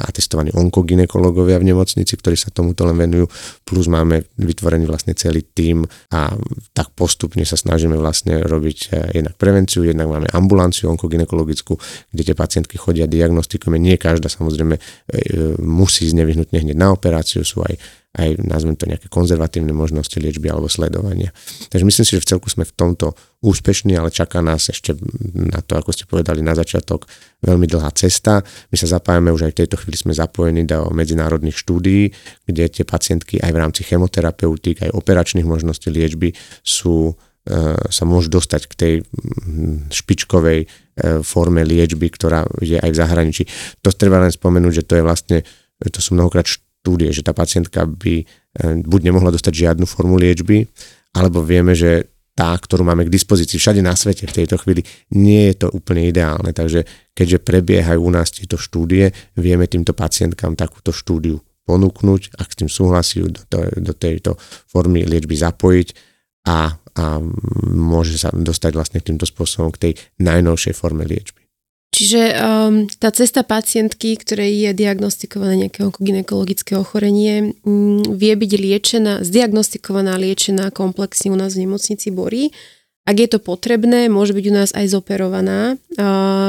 [0.00, 3.26] atestovaní onkoginekológovia v nemocnici, ktorí sa tomuto len venujú,
[3.64, 6.34] plus máme vytvorený vlastne celý tím a
[6.74, 11.76] tak postupne sa snažíme vlastne robiť e, jednak prevenciu, jednak máme ambulanciu onkoginekologickú,
[12.10, 13.78] kde tie pacientky chodia, diagnostikujeme.
[13.78, 14.82] Nie každá samozrejme e,
[15.62, 17.78] musí ísť nevyhnutne hneď na operáciu, sú aj
[18.10, 21.30] aj nazvem to nejaké konzervatívne možnosti liečby alebo sledovania.
[21.70, 24.98] Takže myslím si, že v celku sme v tomto úspešní, ale čaká nás ešte
[25.30, 27.06] na to, ako ste povedali na začiatok,
[27.38, 28.42] veľmi dlhá cesta.
[28.42, 32.10] My sa zapájame, už aj v tejto chvíli sme zapojení do medzinárodných štúdií,
[32.50, 36.34] kde tie pacientky aj v rámci chemoterapeutík, aj operačných možností liečby
[36.66, 37.14] sú
[37.46, 38.94] e, sa môžu dostať k tej
[39.94, 40.66] špičkovej e,
[41.22, 43.42] forme liečby, ktorá je aj v zahraničí.
[43.86, 45.38] To treba len spomenúť, že to je vlastne,
[45.78, 48.24] to sú mnohokrát štúdie, že tá pacientka by e,
[48.80, 50.64] buď nemohla dostať žiadnu formu liečby,
[51.12, 54.80] alebo vieme, že tá, ktorú máme k dispozícii všade na svete v tejto chvíli,
[55.12, 56.56] nie je to úplne ideálne.
[56.56, 62.58] Takže keďže prebiehajú u nás tieto štúdie, vieme týmto pacientkám takúto štúdiu ponúknuť, ak s
[62.64, 65.88] tým súhlasí, do, do tejto formy liečby zapojiť
[66.48, 67.04] a, a
[67.76, 69.92] môže sa dostať vlastne týmto spôsobom k tej
[70.24, 71.39] najnovšej forme liečby.
[72.00, 79.12] Čiže um, tá cesta pacientky, ktorej je diagnostikované nejaké ginekologické ochorenie, um, vie byť liečená,
[79.20, 82.56] zdiagnostikovaná, liečená komplexne u nás v nemocnici Borí
[83.04, 85.74] Ak je to potrebné, môže byť u nás aj zoperovaná.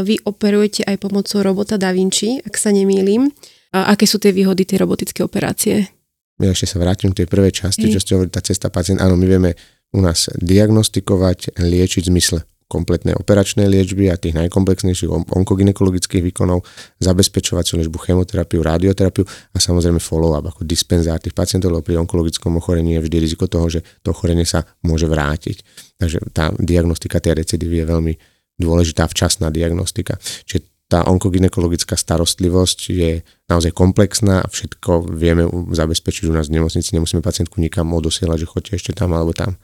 [0.04, 3.32] Vy operujete aj pomocou robota Da Vinci, ak sa nemýlim.
[3.72, 5.90] Aké sú tie výhody tej robotické operácie?
[6.38, 9.00] Ja ešte sa vrátim k tej prvej časti, čo ste hovorili, tá cesta pacient.
[9.00, 9.56] Áno, my vieme
[9.96, 12.40] u nás diagnostikovať, liečiť v zmysle
[12.72, 16.64] kompletnej operačnej liečby a tých najkomplexnejších onkoginekologických výkonov,
[17.04, 22.96] zabezpečovaciu liečbu, chemoterapiu, radioterapiu a samozrejme follow-up ako dispenzár tých pacientov, lebo pri onkologickom ochorení
[22.96, 25.68] je vždy riziko toho, že to ochorenie sa môže vrátiť.
[26.00, 28.14] Takže tá diagnostika tej recidívy je veľmi
[28.56, 30.16] dôležitá včasná diagnostika.
[30.48, 36.92] Čiže tá onkoginekologická starostlivosť je naozaj komplexná a všetko vieme zabezpečiť u nás v nemocnici,
[36.92, 39.56] nemusíme pacientku nikam odosielať, že chodte ešte tam alebo tam.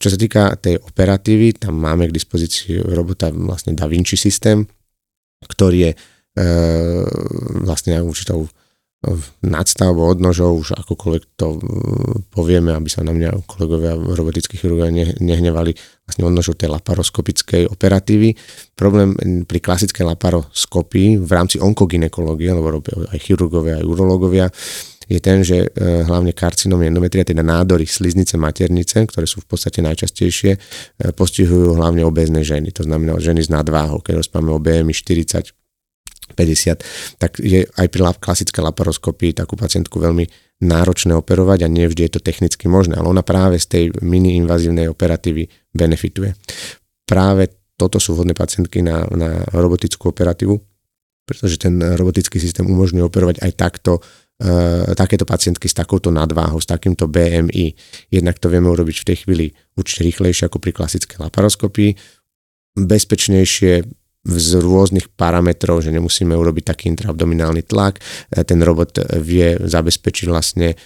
[0.00, 4.64] Čo sa týka tej operatívy, tam máme k dispozícii robota vlastne Da Vinci systém,
[5.44, 5.96] ktorý je e,
[7.68, 8.48] vlastne určitou
[9.42, 11.58] nadstavbou, odnožou, už akokoľvek to
[12.30, 15.74] povieme, aby sa na mňa kolegovia robotických chirurgov nehnevali,
[16.06, 18.38] vlastne odnožou tej laparoskopickej operatívy.
[18.78, 24.46] Problém pri klasickej laparoskopii v rámci onkoginekológie, lebo robia aj chirurgovia, aj urológovia,
[25.10, 29.82] je ten, že e, hlavne karcinom endometria, teda nádory sliznice maternice, ktoré sú v podstate
[29.82, 30.58] najčastejšie, e,
[31.10, 35.61] postihujú hlavne obezné ženy, to znamená ženy s nadváhou, keď rozpáme o BMI 40
[36.32, 40.24] 50, tak je aj pri klasickej laparoskopii takú pacientku veľmi
[40.62, 44.86] náročné operovať a nie vždy je to technicky možné, ale ona práve z tej mini-invazívnej
[44.86, 46.38] operatívy benefituje.
[47.02, 50.54] Práve toto sú vhodné pacientky na, na robotickú operatívu,
[51.26, 54.00] pretože ten robotický systém umožňuje operovať aj takto e,
[54.94, 57.74] takéto pacientky s takouto nadváhou, s takýmto BMI.
[58.10, 61.90] Jednak to vieme urobiť v tej chvíli určite rýchlejšie ako pri klasickej laparoskopii,
[62.78, 67.98] bezpečnejšie, z rôznych parametrov, že nemusíme urobiť taký intraabdominálny tlak.
[68.30, 70.76] E, ten robot vie zabezpečiť vlastne e,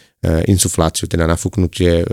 [0.49, 2.05] insufláciu, teda nafúknutie e,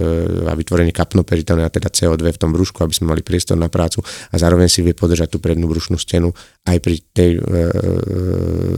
[0.44, 4.36] a vytvorenie kapnoperitónia, teda CO2 v tom brúšku, aby sme mali priestor na prácu a
[4.36, 6.36] zároveň si vie podržať tú prednú brušnú stenu
[6.68, 7.40] aj pri tej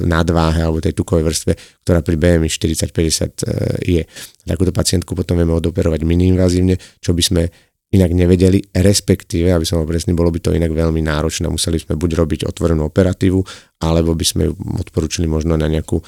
[0.06, 4.06] nadváhe alebo tej tukovej vrstve, ktorá pri BMI 40-50 je.
[4.46, 7.42] Takúto pacientku potom vieme odoperovať miniinvazívne, čo by sme
[7.96, 11.48] inak nevedeli, respektíve, aby som presný, bolo by to inak veľmi náročné.
[11.48, 13.40] Museli sme buď robiť otvorenú operatívu,
[13.82, 16.04] alebo by sme ju odporúčili možno na nejakú e,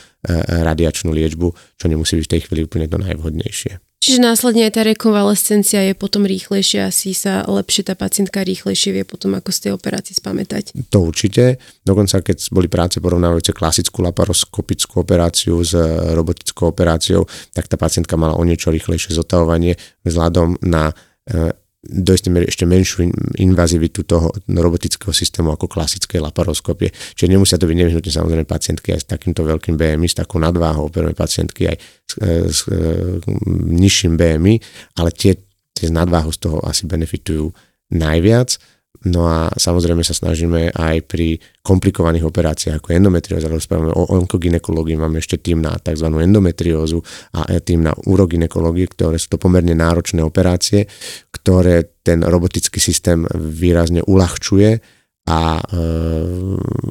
[0.68, 1.48] radiačnú liečbu,
[1.80, 3.88] čo nemusí byť v tej chvíli úplne to najvhodnejšie.
[3.98, 9.04] Čiže následne aj tá rekonvalescencia je potom rýchlejšia, asi sa lepšie tá pacientka rýchlejšie vie
[9.04, 10.78] potom ako z tej operácie spamätať.
[10.96, 11.60] To určite.
[11.84, 15.76] Dokonca keď boli práce porovnávajúce klasickú laparoskopickú operáciu s
[16.16, 19.76] robotickou operáciou, tak tá pacientka mala o niečo rýchlejšie zotavovanie
[20.08, 20.96] vzhľadom na
[21.28, 21.52] e,
[21.86, 23.06] do istej miery ešte menšiu
[23.38, 26.90] invazivitu toho robotického systému ako klasické laparoskopie.
[26.90, 30.90] Čiže nemusia to byť nevyhnutne samozrejme pacientky aj s takýmto veľkým BMI, s takou nadváhou,
[30.90, 32.78] operujeme pacientky aj s, e, s, s e,
[33.78, 34.56] nižším BMI,
[34.98, 35.38] ale tie,
[35.78, 37.54] tie z nadváhou z toho asi benefitujú
[37.94, 38.58] najviac
[39.06, 45.22] No a samozrejme sa snažíme aj pri komplikovaných operáciách ako endometrióza, rozprávame o onkoginekológii, máme
[45.22, 46.10] ešte tým na tzv.
[46.10, 47.04] endometriózu
[47.38, 50.90] a tým na uroginekológii, ktoré sú to pomerne náročné operácie,
[51.30, 55.84] ktoré ten robotický systém výrazne uľahčuje a, e,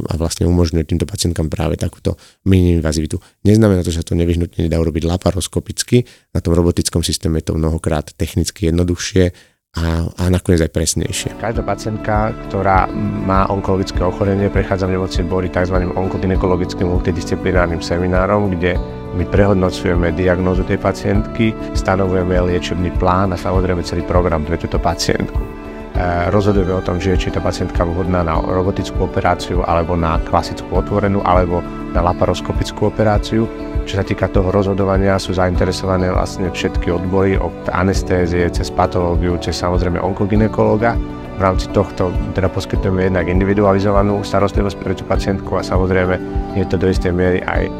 [0.07, 3.17] a vlastne umožňuje týmto pacientkám práve takúto mini-invazivitu.
[3.49, 6.05] Neznamená to, že sa to nevyhnutne nedá urobiť laparoskopicky,
[6.37, 11.31] na tom robotickom systéme je to mnohokrát technicky jednoduchšie, a, a nakoniec aj presnejšie.
[11.37, 12.89] Každá pacientka, ktorá
[13.25, 15.77] má onkologické ochorenie, prechádza v nemocnici Bory tzv.
[15.93, 18.81] onkoginekologickým multidisciplinárnym seminárom, kde
[19.17, 25.56] my prehodnocujeme diagnózu tej pacientky, stanovujeme liečebný plán a samozrejme celý program pre túto pacientku.
[25.97, 30.21] E, rozhodujeme o tom, že či je tá pacientka vhodná na robotickú operáciu alebo na
[30.21, 31.65] klasickú otvorenú alebo
[31.97, 33.49] na laparoskopickú operáciu
[33.87, 39.55] čo sa týka toho rozhodovania, sú zainteresované vlastne všetky odbory od anestézie cez patológiu, cez
[39.63, 40.99] samozrejme onkoginekológa.
[41.39, 46.19] V rámci tohto teda poskytujeme jednak individualizovanú starostlivosť pre tú pacientku a samozrejme
[46.59, 47.71] je to do istej miery aj e,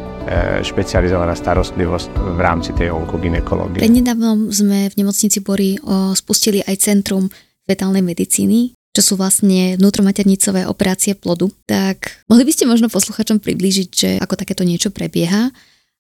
[0.63, 3.83] špecializovaná starostlivosť v rámci tej onkoginekológie.
[3.83, 5.75] Prednedávnom sme v nemocnici Bory
[6.15, 7.27] spustili aj Centrum
[7.67, 11.51] fetálnej medicíny, čo sú vlastne vnútromaternicové operácie plodu.
[11.69, 15.53] Tak mohli by ste možno posluchačom priblížiť, že ako takéto niečo prebieha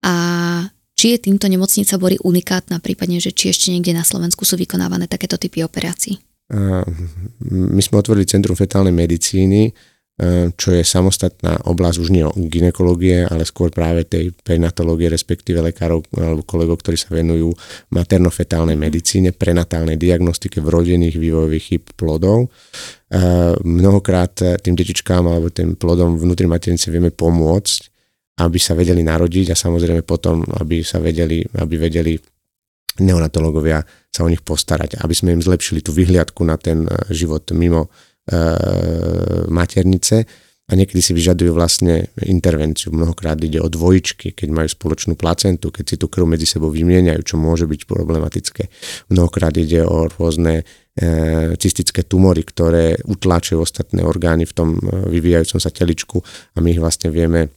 [0.03, 0.15] a
[0.93, 5.09] či je týmto nemocnica Bory unikátna, prípadne, že či ešte niekde na Slovensku sú vykonávané
[5.09, 6.21] takéto typy operácií?
[7.49, 9.73] My sme otvorili Centrum fetálnej medicíny,
[10.55, 16.47] čo je samostatná oblasť už nie ginekológie, ale skôr práve tej prenatológie, respektíve lekárov alebo
[16.47, 17.51] kolegov, ktorí sa venujú
[17.91, 22.55] maternofetálnej medicíne, prenatálnej diagnostike vrodených vývojových chyb plodov.
[23.67, 27.93] Mnohokrát tým detičkám alebo tým plodom vnútri maternice vieme pomôcť
[28.41, 32.17] aby sa vedeli narodiť a samozrejme potom, aby sa vedeli, aby vedeli
[33.01, 37.89] neonatológovia sa o nich postarať, aby sme im zlepšili tú vyhliadku na ten život mimo
[37.89, 37.89] e,
[39.51, 40.27] maternice
[40.71, 42.95] a niekedy si vyžadujú vlastne intervenciu.
[42.95, 47.21] Mnohokrát ide o dvojičky, keď majú spoločnú placentu, keď si tú krv medzi sebou vymieňajú,
[47.27, 48.63] čo môže byť problematické.
[49.13, 50.63] Mnohokrát ide o rôzne
[50.97, 56.73] e, cystické tumory, ktoré utláčajú ostatné orgány v tom e, vyvíjajúcom sa teličku a my
[56.73, 57.49] ich vlastne vieme e,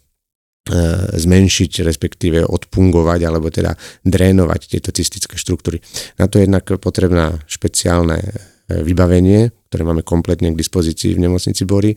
[1.15, 5.77] zmenšiť, respektíve odpungovať alebo teda drénovať tieto cystické štruktúry.
[6.17, 8.17] Na to je jednak potrebná špeciálne
[8.65, 11.93] vybavenie, ktoré máme kompletne k dispozícii v nemocnici Bory.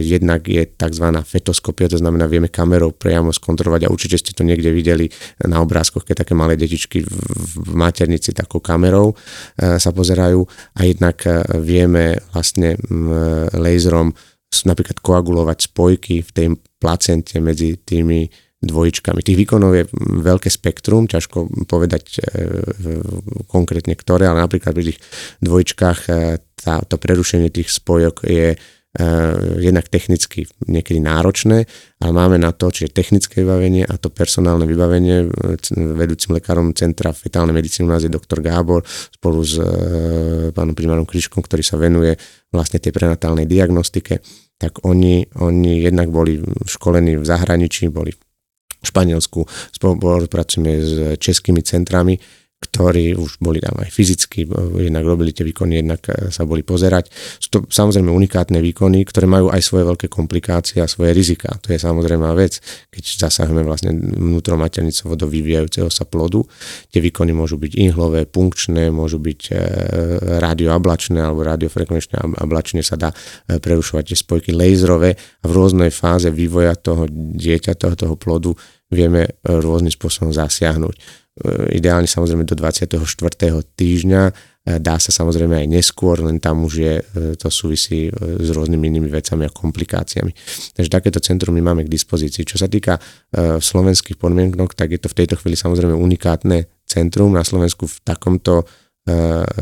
[0.00, 1.06] Jednak je tzv.
[1.26, 5.10] fetoskopia, to znamená, vieme kamerou priamo skontrolovať a určite ste to niekde videli
[5.44, 9.12] na obrázkoch, keď také malé detičky v maternici takou kamerou
[9.58, 10.40] sa pozerajú
[10.78, 11.20] a jednak
[11.60, 12.80] vieme vlastne
[13.52, 14.16] laserom
[14.64, 16.46] napríklad koagulovať spojky v tej
[16.80, 18.24] placente medzi tými
[18.66, 19.22] dvojičkami.
[19.22, 19.84] Tých výkonov je
[20.22, 22.20] veľké spektrum, ťažko povedať e,
[23.46, 24.98] konkrétne ktoré, ale napríklad pri tých
[25.40, 26.12] dvojičkách e,
[26.58, 28.56] tá, to prerušenie tých spojok je e,
[29.62, 31.70] jednak technicky niekedy náročné,
[32.02, 35.30] ale máme na to, čiže technické vybavenie a to personálne vybavenie.
[35.72, 39.56] Vedúcim lekárom Centra fetálnej medicíny u nás je doktor Gábor spolu s
[40.50, 42.18] pánom primárom Kryškom, ktorý sa venuje
[42.50, 44.20] vlastne tej prenatálnej diagnostike
[44.56, 48.12] tak oni, oni jednak boli školení v zahraničí, boli
[48.86, 49.40] Španielsku,
[49.74, 52.16] spolupracujeme s českými centrami,
[52.56, 54.48] ktorí už boli tam aj fyzicky,
[54.80, 57.12] jednak robili tie výkony, jednak e, sa boli pozerať.
[57.36, 61.52] Sú to samozrejme unikátne výkony, ktoré majú aj svoje veľké komplikácie a svoje rizika.
[61.60, 66.48] To je samozrejme vec, keď zasahujeme vlastne vnútromaternicovo do vyvíjajúceho sa plodu.
[66.88, 69.54] Tie výkony môžu byť inhlové, punkčné, môžu byť e,
[70.40, 73.12] radioablačné alebo radiofrekvenčné ablačne sa dá
[73.46, 78.56] prerušovať tie spojky laserové a v rôznej fáze vývoja toho dieťa, toho, toho plodu
[78.90, 82.96] vieme rôznym spôsobom zasiahnuť E, ideálne samozrejme do 24.
[83.76, 84.32] týždňa, e,
[84.80, 87.04] dá sa samozrejme aj neskôr, len tam už je, e,
[87.36, 90.32] to súvisí s rôznymi inými vecami a komplikáciami.
[90.72, 92.48] Takže takéto centrum my máme k dispozícii.
[92.48, 92.96] Čo sa týka
[93.36, 98.64] slovenských podmienok, tak je to v tejto chvíli samozrejme unikátne centrum na Slovensku v takomto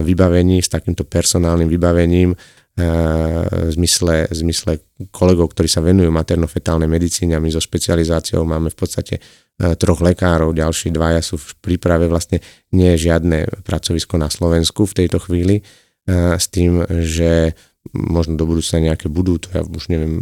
[0.01, 2.33] vybavení, s takýmto personálnym vybavením,
[2.75, 4.73] v zmysle, v zmysle
[5.15, 9.23] kolegov, ktorí sa venujú materno-fetálnej medicíne a my so špecializáciou máme v podstate
[9.55, 12.43] E, troch lekárov, ďalší dvaja sú v príprave, vlastne
[12.75, 17.55] nie je žiadne pracovisko na Slovensku v tejto chvíli, e, s tým, že
[17.95, 20.19] možno do budúcna nejaké budú, to ja už neviem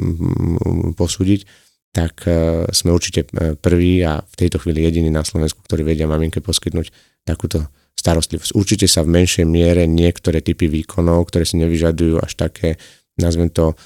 [0.93, 1.49] posúdiť,
[1.97, 3.25] tak e, sme určite
[3.65, 6.93] prví a v tejto chvíli jediní na Slovensku, ktorí vedia maminke poskytnúť
[7.25, 8.53] takúto starostlivosť.
[8.57, 12.81] Určite sa v menšej miere niektoré typy výkonov, ktoré si nevyžadujú až také,
[13.19, 13.77] nazvem to,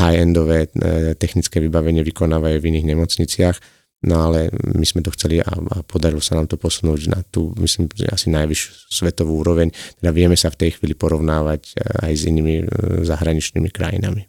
[0.00, 0.72] high-endové
[1.20, 3.56] technické vybavenie vykonávajú v iných nemocniciach
[4.02, 7.54] No ale my sme to chceli a, a podarilo sa nám to posunúť na tú,
[7.62, 9.70] myslím, asi najvyššiu svetovú úroveň.
[10.02, 12.66] Teda vieme sa v tej chvíli porovnávať e, aj s inými
[13.06, 14.26] zahraničnými krajinami.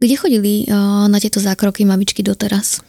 [0.00, 0.64] Kde chodili
[1.12, 2.80] na tieto zákroky mamičky doteraz?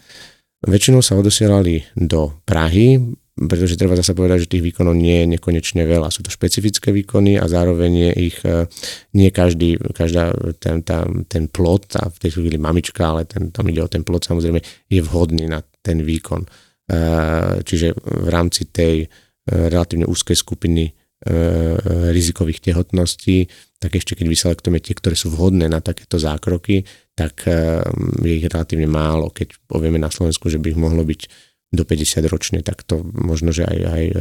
[0.63, 3.03] Väčšinou sa odosielali do Prahy,
[3.41, 6.13] pretože treba zase povedať, že tých výkonov nie je nekonečne veľa.
[6.13, 8.37] Sú to špecifické výkony a zároveň je ich
[9.17, 13.65] nie každý, každá ten, tá, ten plot, a v tej chvíli mamička, ale ten, tam
[13.69, 16.45] ide o ten plot, samozrejme je vhodný na ten výkon.
[17.65, 19.09] Čiže v rámci tej
[19.49, 20.93] relatívne úzkej skupiny
[22.11, 23.45] rizikových tehotností,
[23.77, 26.81] tak ešte keď vyselektujeme tie, ktoré sú vhodné na takéto zákroky,
[27.13, 27.45] tak
[28.21, 29.29] je ich relatívne málo.
[29.29, 33.55] Keď povieme na Slovensku, že by ich mohlo byť do 50 ročne, tak to možno,
[33.55, 34.13] že aj, aj e,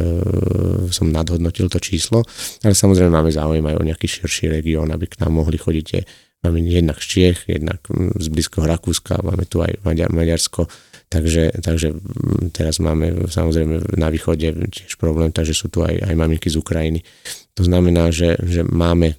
[0.95, 2.23] som nadhodnotil to číslo,
[2.63, 6.03] ale samozrejme máme záujem aj o nejaký širší región, aby k nám mohli chodiť je,
[6.47, 7.83] máme jednak z Čiech, jednak
[8.17, 10.71] z blízkoho Rakúska, máme tu aj Maďar, Maďarsko,
[11.11, 11.91] takže, takže
[12.55, 17.03] teraz máme samozrejme na východe tiež problém, takže sú tu aj, aj maminky z Ukrajiny.
[17.59, 19.19] To znamená, že, že máme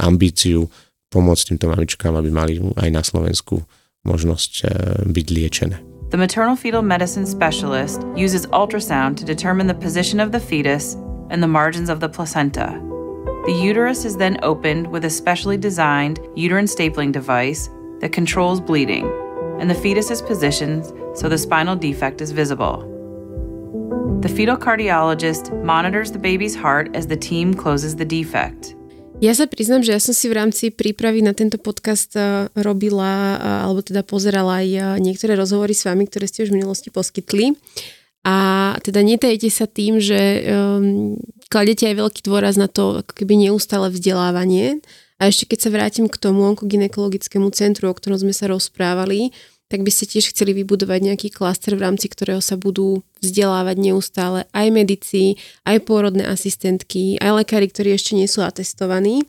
[0.00, 0.72] ambíciu
[1.12, 3.62] pomôcť týmto mamičkám, aby mali aj na Slovensku
[4.02, 4.64] možnosť e,
[5.04, 5.93] byť liečené.
[6.14, 10.94] The maternal fetal medicine specialist uses ultrasound to determine the position of the fetus
[11.28, 12.80] and the margins of the placenta.
[13.46, 19.10] The uterus is then opened with a specially designed uterine stapling device that controls bleeding,
[19.58, 20.84] and the fetus is positioned
[21.18, 22.88] so the spinal defect is visible.
[24.20, 28.76] The fetal cardiologist monitors the baby's heart as the team closes the defect.
[29.24, 33.40] Ja sa priznam, že ja som si v rámci prípravy na tento podcast eh, robila,
[33.40, 36.92] eh, alebo teda pozerala aj eh, niektoré rozhovory s vami, ktoré ste už v minulosti
[36.92, 37.56] poskytli.
[38.24, 38.36] A
[38.84, 40.16] teda netajete sa tým, že
[40.48, 41.12] um,
[41.52, 44.80] kladete aj veľký dôraz na to ako keby neustále vzdelávanie.
[45.20, 49.36] A ešte keď sa vrátim k tomu onkoginekologickému centru, o ktorom sme sa rozprávali,
[49.72, 54.40] tak by ste tiež chceli vybudovať nejaký klaster, v rámci ktorého sa budú vzdelávať neustále
[54.52, 59.24] aj medici, aj pôrodné asistentky, aj lekári, ktorí ešte nie sú atestovaní.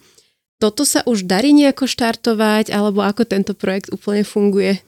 [0.59, 4.79] Toto sa už darí nejako štartovať, alebo ako tento projekt úplne funguje?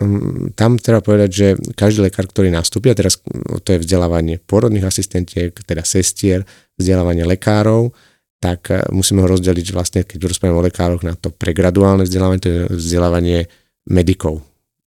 [0.00, 3.20] Mm, tam treba povedať, že každý lekár, ktorý nastúpi, a teraz
[3.62, 6.42] to je vzdelávanie pôrodných asistentiek, teda sestier,
[6.80, 7.92] vzdelávanie lekárov,
[8.42, 12.50] tak eh, musíme ho rozdeliť vlastne, keď rozprávame o lekároch, na to pregraduálne vzdelávanie, to
[12.50, 13.38] je vzdelávanie
[13.86, 14.42] medikov,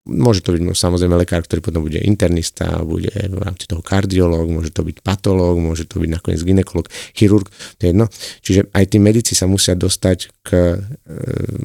[0.06, 4.46] Môže to byť no, samozrejme lekár, ktorý potom bude internista, bude v rámci toho kardiológ,
[4.46, 8.06] môže to byť patológ, môže to byť nakoniec ginekolog, chirurg, to je jedno.
[8.46, 10.74] Čiže aj tí medici sa musia dostať k e,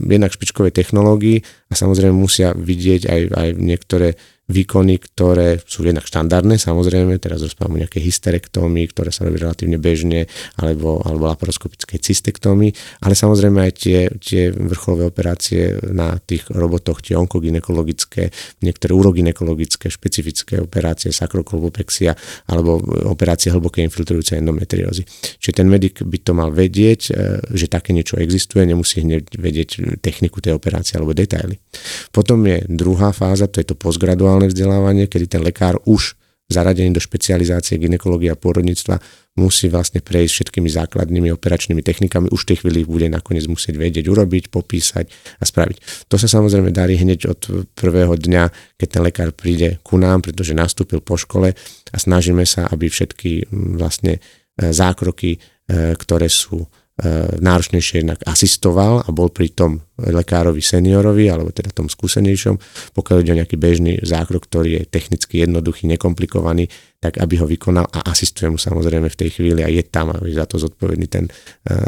[0.10, 4.18] jednak špičkovej technológii a samozrejme musia vidieť aj, aj niektoré
[4.52, 9.80] výkony, ktoré sú jednak štandardné, samozrejme, teraz rozprávam o nejakej hysterektómii, ktoré sa robí relatívne
[9.80, 10.28] bežne,
[10.60, 17.16] alebo, alebo laparoskopickej cystektómii, ale samozrejme aj tie, tie vrcholové operácie na tých robotoch, tie
[17.16, 18.30] onkoginekologické,
[18.62, 22.14] niektoré uroginekologické, špecifické operácie, sakrokolbopexia,
[22.52, 25.08] alebo operácie hlbokej infiltrujúcej endometriózy.
[25.40, 27.12] Čiže ten medic by to mal vedieť, e,
[27.56, 31.58] že také niečo existuje, nemusí hneď vedieť techniku tej operácie alebo detaily.
[32.12, 36.20] Potom je druhá fáza, to je to postgraduálne vzdelávanie, kedy ten lekár už
[36.52, 39.00] zaradený do špecializácie ginekológia a pôrodníctva
[39.40, 44.12] musí vlastne prejsť všetkými základnými operačnými technikami, už v tej chvíli bude nakoniec musieť vedieť,
[44.12, 45.08] urobiť, popísať
[45.40, 46.12] a spraviť.
[46.12, 47.42] To sa samozrejme darí hneď od
[47.72, 52.68] prvého dňa, keď ten lekár príde ku nám, pretože nastúpil po škole a snažíme sa,
[52.68, 53.48] aby všetky
[53.80, 56.68] vlastne e, zákroky, e, ktoré sú
[57.42, 62.58] náročnejšie jednak asistoval a bol pri tom lekárovi seniorovi, alebo teda tom skúsenejšom,
[62.94, 66.70] pokiaľ ide o nejaký bežný zákrok, ktorý je technicky jednoduchý, nekomplikovaný,
[67.02, 70.22] tak aby ho vykonal a asistuje mu samozrejme v tej chvíli a je tam a
[70.22, 71.32] je za to zodpovedný ten e,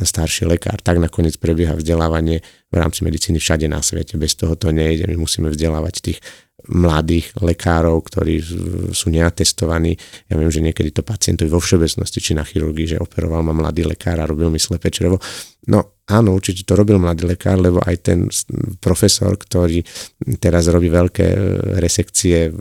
[0.01, 0.81] starší lekár.
[0.81, 2.41] Tak nakoniec prebieha vzdelávanie
[2.73, 4.17] v rámci medicíny všade na svete.
[4.17, 5.05] Bez toho to nejde.
[5.05, 6.19] My musíme vzdelávať tých
[6.63, 8.39] mladých lekárov, ktorí
[8.95, 9.99] sú neatestovaní.
[10.31, 13.83] Ja viem, že niekedy to pacientovi vo všeobecnosti, či na chirurgii, že operoval ma mladý
[13.83, 15.19] lekár a robil mi slepé črevo.
[15.67, 18.31] No áno, určite to robil mladý lekár, lebo aj ten
[18.79, 19.83] profesor, ktorý
[20.39, 21.37] teraz robí veľké e,
[21.83, 22.51] resekcie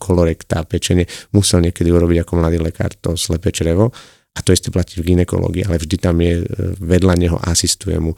[0.00, 1.04] kolorekta, pečenie,
[1.36, 3.92] musel niekedy urobiť ako mladý lekár to slepé črevo.
[4.30, 6.44] A to isté platí v ginekológii, ale vždy tam je e,
[6.80, 8.16] vedľa neho asistuje mu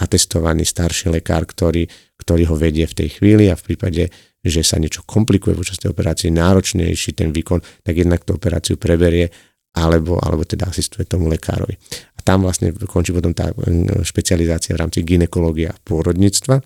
[0.00, 1.84] atestovaný starší lekár, ktorý,
[2.28, 4.12] ktorý ho vedie v tej chvíli a v prípade,
[4.44, 9.32] že sa niečo komplikuje počas tej operácie, náročnejší ten výkon, tak jednak tú operáciu preberie
[9.72, 11.72] alebo, alebo teda asistuje tomu lekárovi.
[12.12, 16.60] A tam vlastne končí potom tá mm, špecializácia v rámci ginekológia a pôrodníctva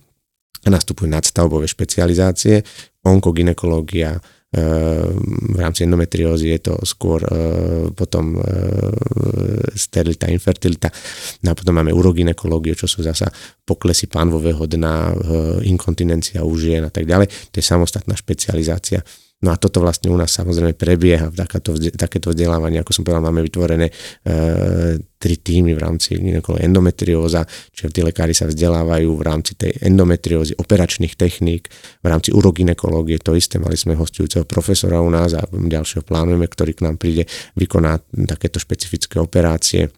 [0.63, 2.67] a nastupujú nadstavbové špecializácie,
[3.07, 4.19] onkoginekológia,
[4.53, 7.33] v rámci endometriózy je to skôr e,
[7.97, 8.41] potom e,
[9.73, 10.93] sterilita, infertilita.
[11.41, 13.33] No a potom máme uroginekológiu, čo sú zasa
[13.65, 15.15] poklesy pánvového dna, e,
[15.73, 17.33] inkontinencia u žien a tak ďalej.
[17.49, 19.01] To je samostatná špecializácia.
[19.43, 23.43] No a toto vlastne u nás samozrejme prebieha v takéto, vzdelávanie, ako som povedal, máme
[23.43, 23.93] vytvorené e,
[25.19, 26.15] tri týmy v rámci
[26.63, 27.43] endometrióza,
[27.75, 31.67] čiže tí lekári sa vzdelávajú v rámci tej endometriózy, operačných techník,
[32.03, 36.79] v rámci uroginekológie, to isté, mali sme hostujúceho profesora u nás a ďalšieho plánujeme, ktorý
[36.79, 37.27] k nám príde,
[37.59, 37.99] vykoná
[38.31, 39.91] takéto špecifické operácie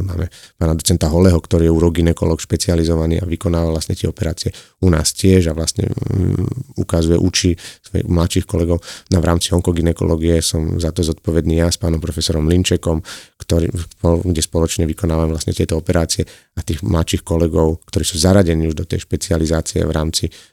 [0.00, 4.48] máme pána docenta Holeho, ktorý je uroginekolog špecializovaný a vykonáva vlastne tie operácie
[4.80, 6.48] u nás tiež a vlastne um,
[6.80, 7.52] ukazuje, učí
[7.84, 8.80] svojich mladších kolegov.
[9.12, 13.04] No v rámci onkoginekológie som za to zodpovedný ja s pánom profesorom Linčekom,
[13.36, 13.68] ktorý,
[14.24, 16.24] kde spoločne vykonávame vlastne tieto operácie
[16.56, 20.51] a tých mladších kolegov, ktorí sú zaradení už do tej špecializácie v rámci Ehm,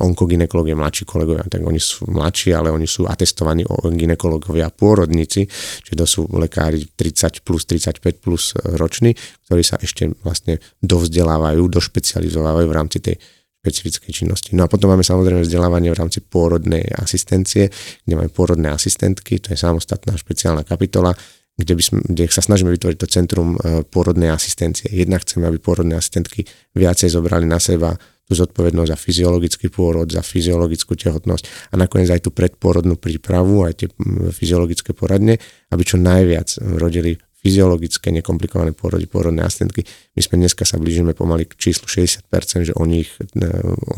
[0.00, 3.64] onkoginekológie mladší kolegovia, tak oni sú mladší, ale oni sú atestovaní
[3.96, 5.48] ginekológovia pôrodníci,
[5.82, 9.16] čiže to sú lekári 30 plus, 35 plus roční,
[9.48, 13.16] ktorí sa ešte vlastne dovzdelávajú, došpecializovávajú v rámci tej
[13.60, 14.50] špecifickej činnosti.
[14.56, 17.68] No a potom máme samozrejme vzdelávanie v rámci pôrodnej asistencie,
[18.04, 21.12] kde máme pôrodné asistentky, to je samostatná špeciálna kapitola,
[21.60, 24.88] kde, by sme, kde sa snažíme vytvoriť to centrum e, pôrodnej asistencie.
[24.88, 27.94] Jednak chceme, aby pôrodné asistentky viacej zobrali na seba
[28.30, 33.74] tú zodpovednosť za fyziologický pôrod, za fyziologickú tehotnosť a nakoniec aj tú predpôrodnú prípravu, aj
[33.82, 33.88] tie
[34.30, 35.36] fyziologické poradne,
[35.74, 39.82] aby čo najviac rodili fyziologické, nekomplikované pôrody, pôrodné asistentky.
[40.14, 43.24] My sme dneska sa blížime pomaly k číslu 60%, že oni ich e,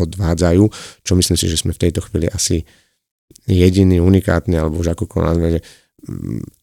[0.00, 0.64] odvádzajú,
[1.02, 2.62] čo myslím si, že sme v tejto chvíli asi
[3.50, 5.62] jediný, unikátny, alebo už akokoľvek nazveme, že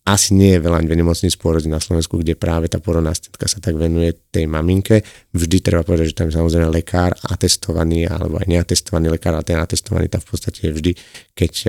[0.04, 3.80] asi nie je veľa nemocníc pôrodí na Slovensku, kde práve tá porodná asistentka sa tak
[3.80, 5.00] venuje tej maminke.
[5.32, 10.12] Vždy treba povedať, že tam samozrejme lekár atestovaný alebo aj neatestovaný lekár a ten atestovaný
[10.12, 10.92] tam v podstate je vždy,
[11.38, 11.68] keď e,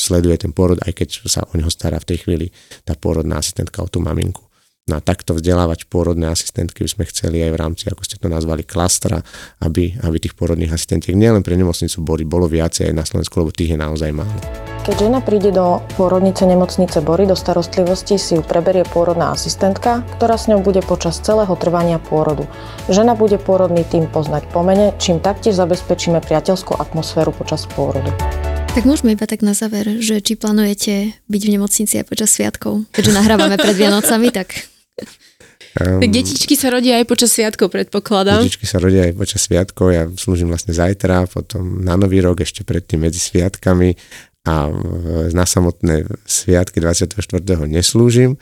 [0.00, 2.46] sleduje ten porod, aj keď sa o neho stará v tej chvíli
[2.86, 4.51] tá porodná asistentka o tú maminku.
[4.90, 8.26] No a takto vzdelávať pôrodné asistentky by sme chceli aj v rámci, ako ste to
[8.26, 9.22] nazvali, klastra,
[9.62, 13.54] aby, aby tých pôrodných asistentiek nielen pre nemocnicu Bory bolo viacej aj na Slovensku, lebo
[13.54, 14.34] tých je naozaj málo.
[14.82, 20.34] Keď žena príde do pôrodnice nemocnice Bory do starostlivosti, si ju preberie pôrodná asistentka, ktorá
[20.34, 22.50] s ňou bude počas celého trvania pôrodu.
[22.90, 28.10] Žena bude pôrodný tým poznať pomene, čím taktiež zabezpečíme priateľskú atmosféru počas pôrodu.
[28.74, 32.82] Tak môžeme iba tak na záver, že či plánujete byť v nemocnici aj počas sviatkov,
[32.90, 34.71] keďže nahrávame pred Vianocami, tak
[35.72, 38.44] Um, tak detičky sa rodia aj počas sviatkov, predpokladám.
[38.44, 42.60] Detičky sa rodia aj počas sviatkov, ja slúžim vlastne zajtra, potom na Nový rok, ešte
[42.60, 43.96] predtým medzi sviatkami
[44.44, 44.68] a
[45.32, 47.16] na samotné sviatky 24.
[47.64, 48.36] neslúžim,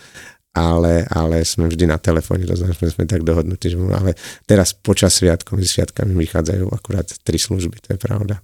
[0.50, 4.18] ale, ale sme vždy na telefóne, to znamená, že sme tak dohodnutí, že ale
[4.50, 8.42] teraz počas sviatkov, medzi sviatkami vychádzajú akurát tri služby, to je pravda.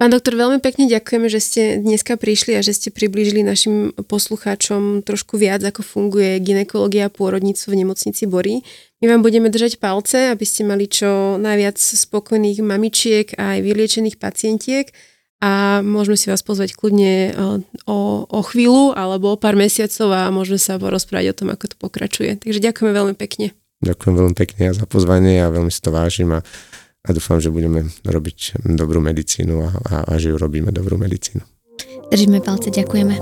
[0.00, 5.04] Pán doktor, veľmi pekne ďakujeme, že ste dneska prišli a že ste priblížili našim poslucháčom
[5.04, 8.64] trošku viac, ako funguje ginekológia a pôrodníctvo v nemocnici Bory.
[9.04, 14.16] My vám budeme držať palce, aby ste mali čo najviac spokojných mamičiek a aj vyliečených
[14.16, 14.88] pacientiek
[15.44, 17.30] a môžeme si vás pozvať kľudne e,
[17.84, 21.76] o, o chvíľu alebo o pár mesiacov a môžeme sa porozprávať o tom, ako to
[21.76, 22.40] pokračuje.
[22.40, 23.52] Takže ďakujeme veľmi pekne.
[23.84, 26.40] Ďakujem veľmi pekne za pozvanie a veľmi si to vážim a
[27.00, 31.40] a dúfam, že budeme robiť dobrú medicínu a, a, a že ju robíme dobrú medicínu.
[32.10, 33.14] Držíme palce, ďakujeme.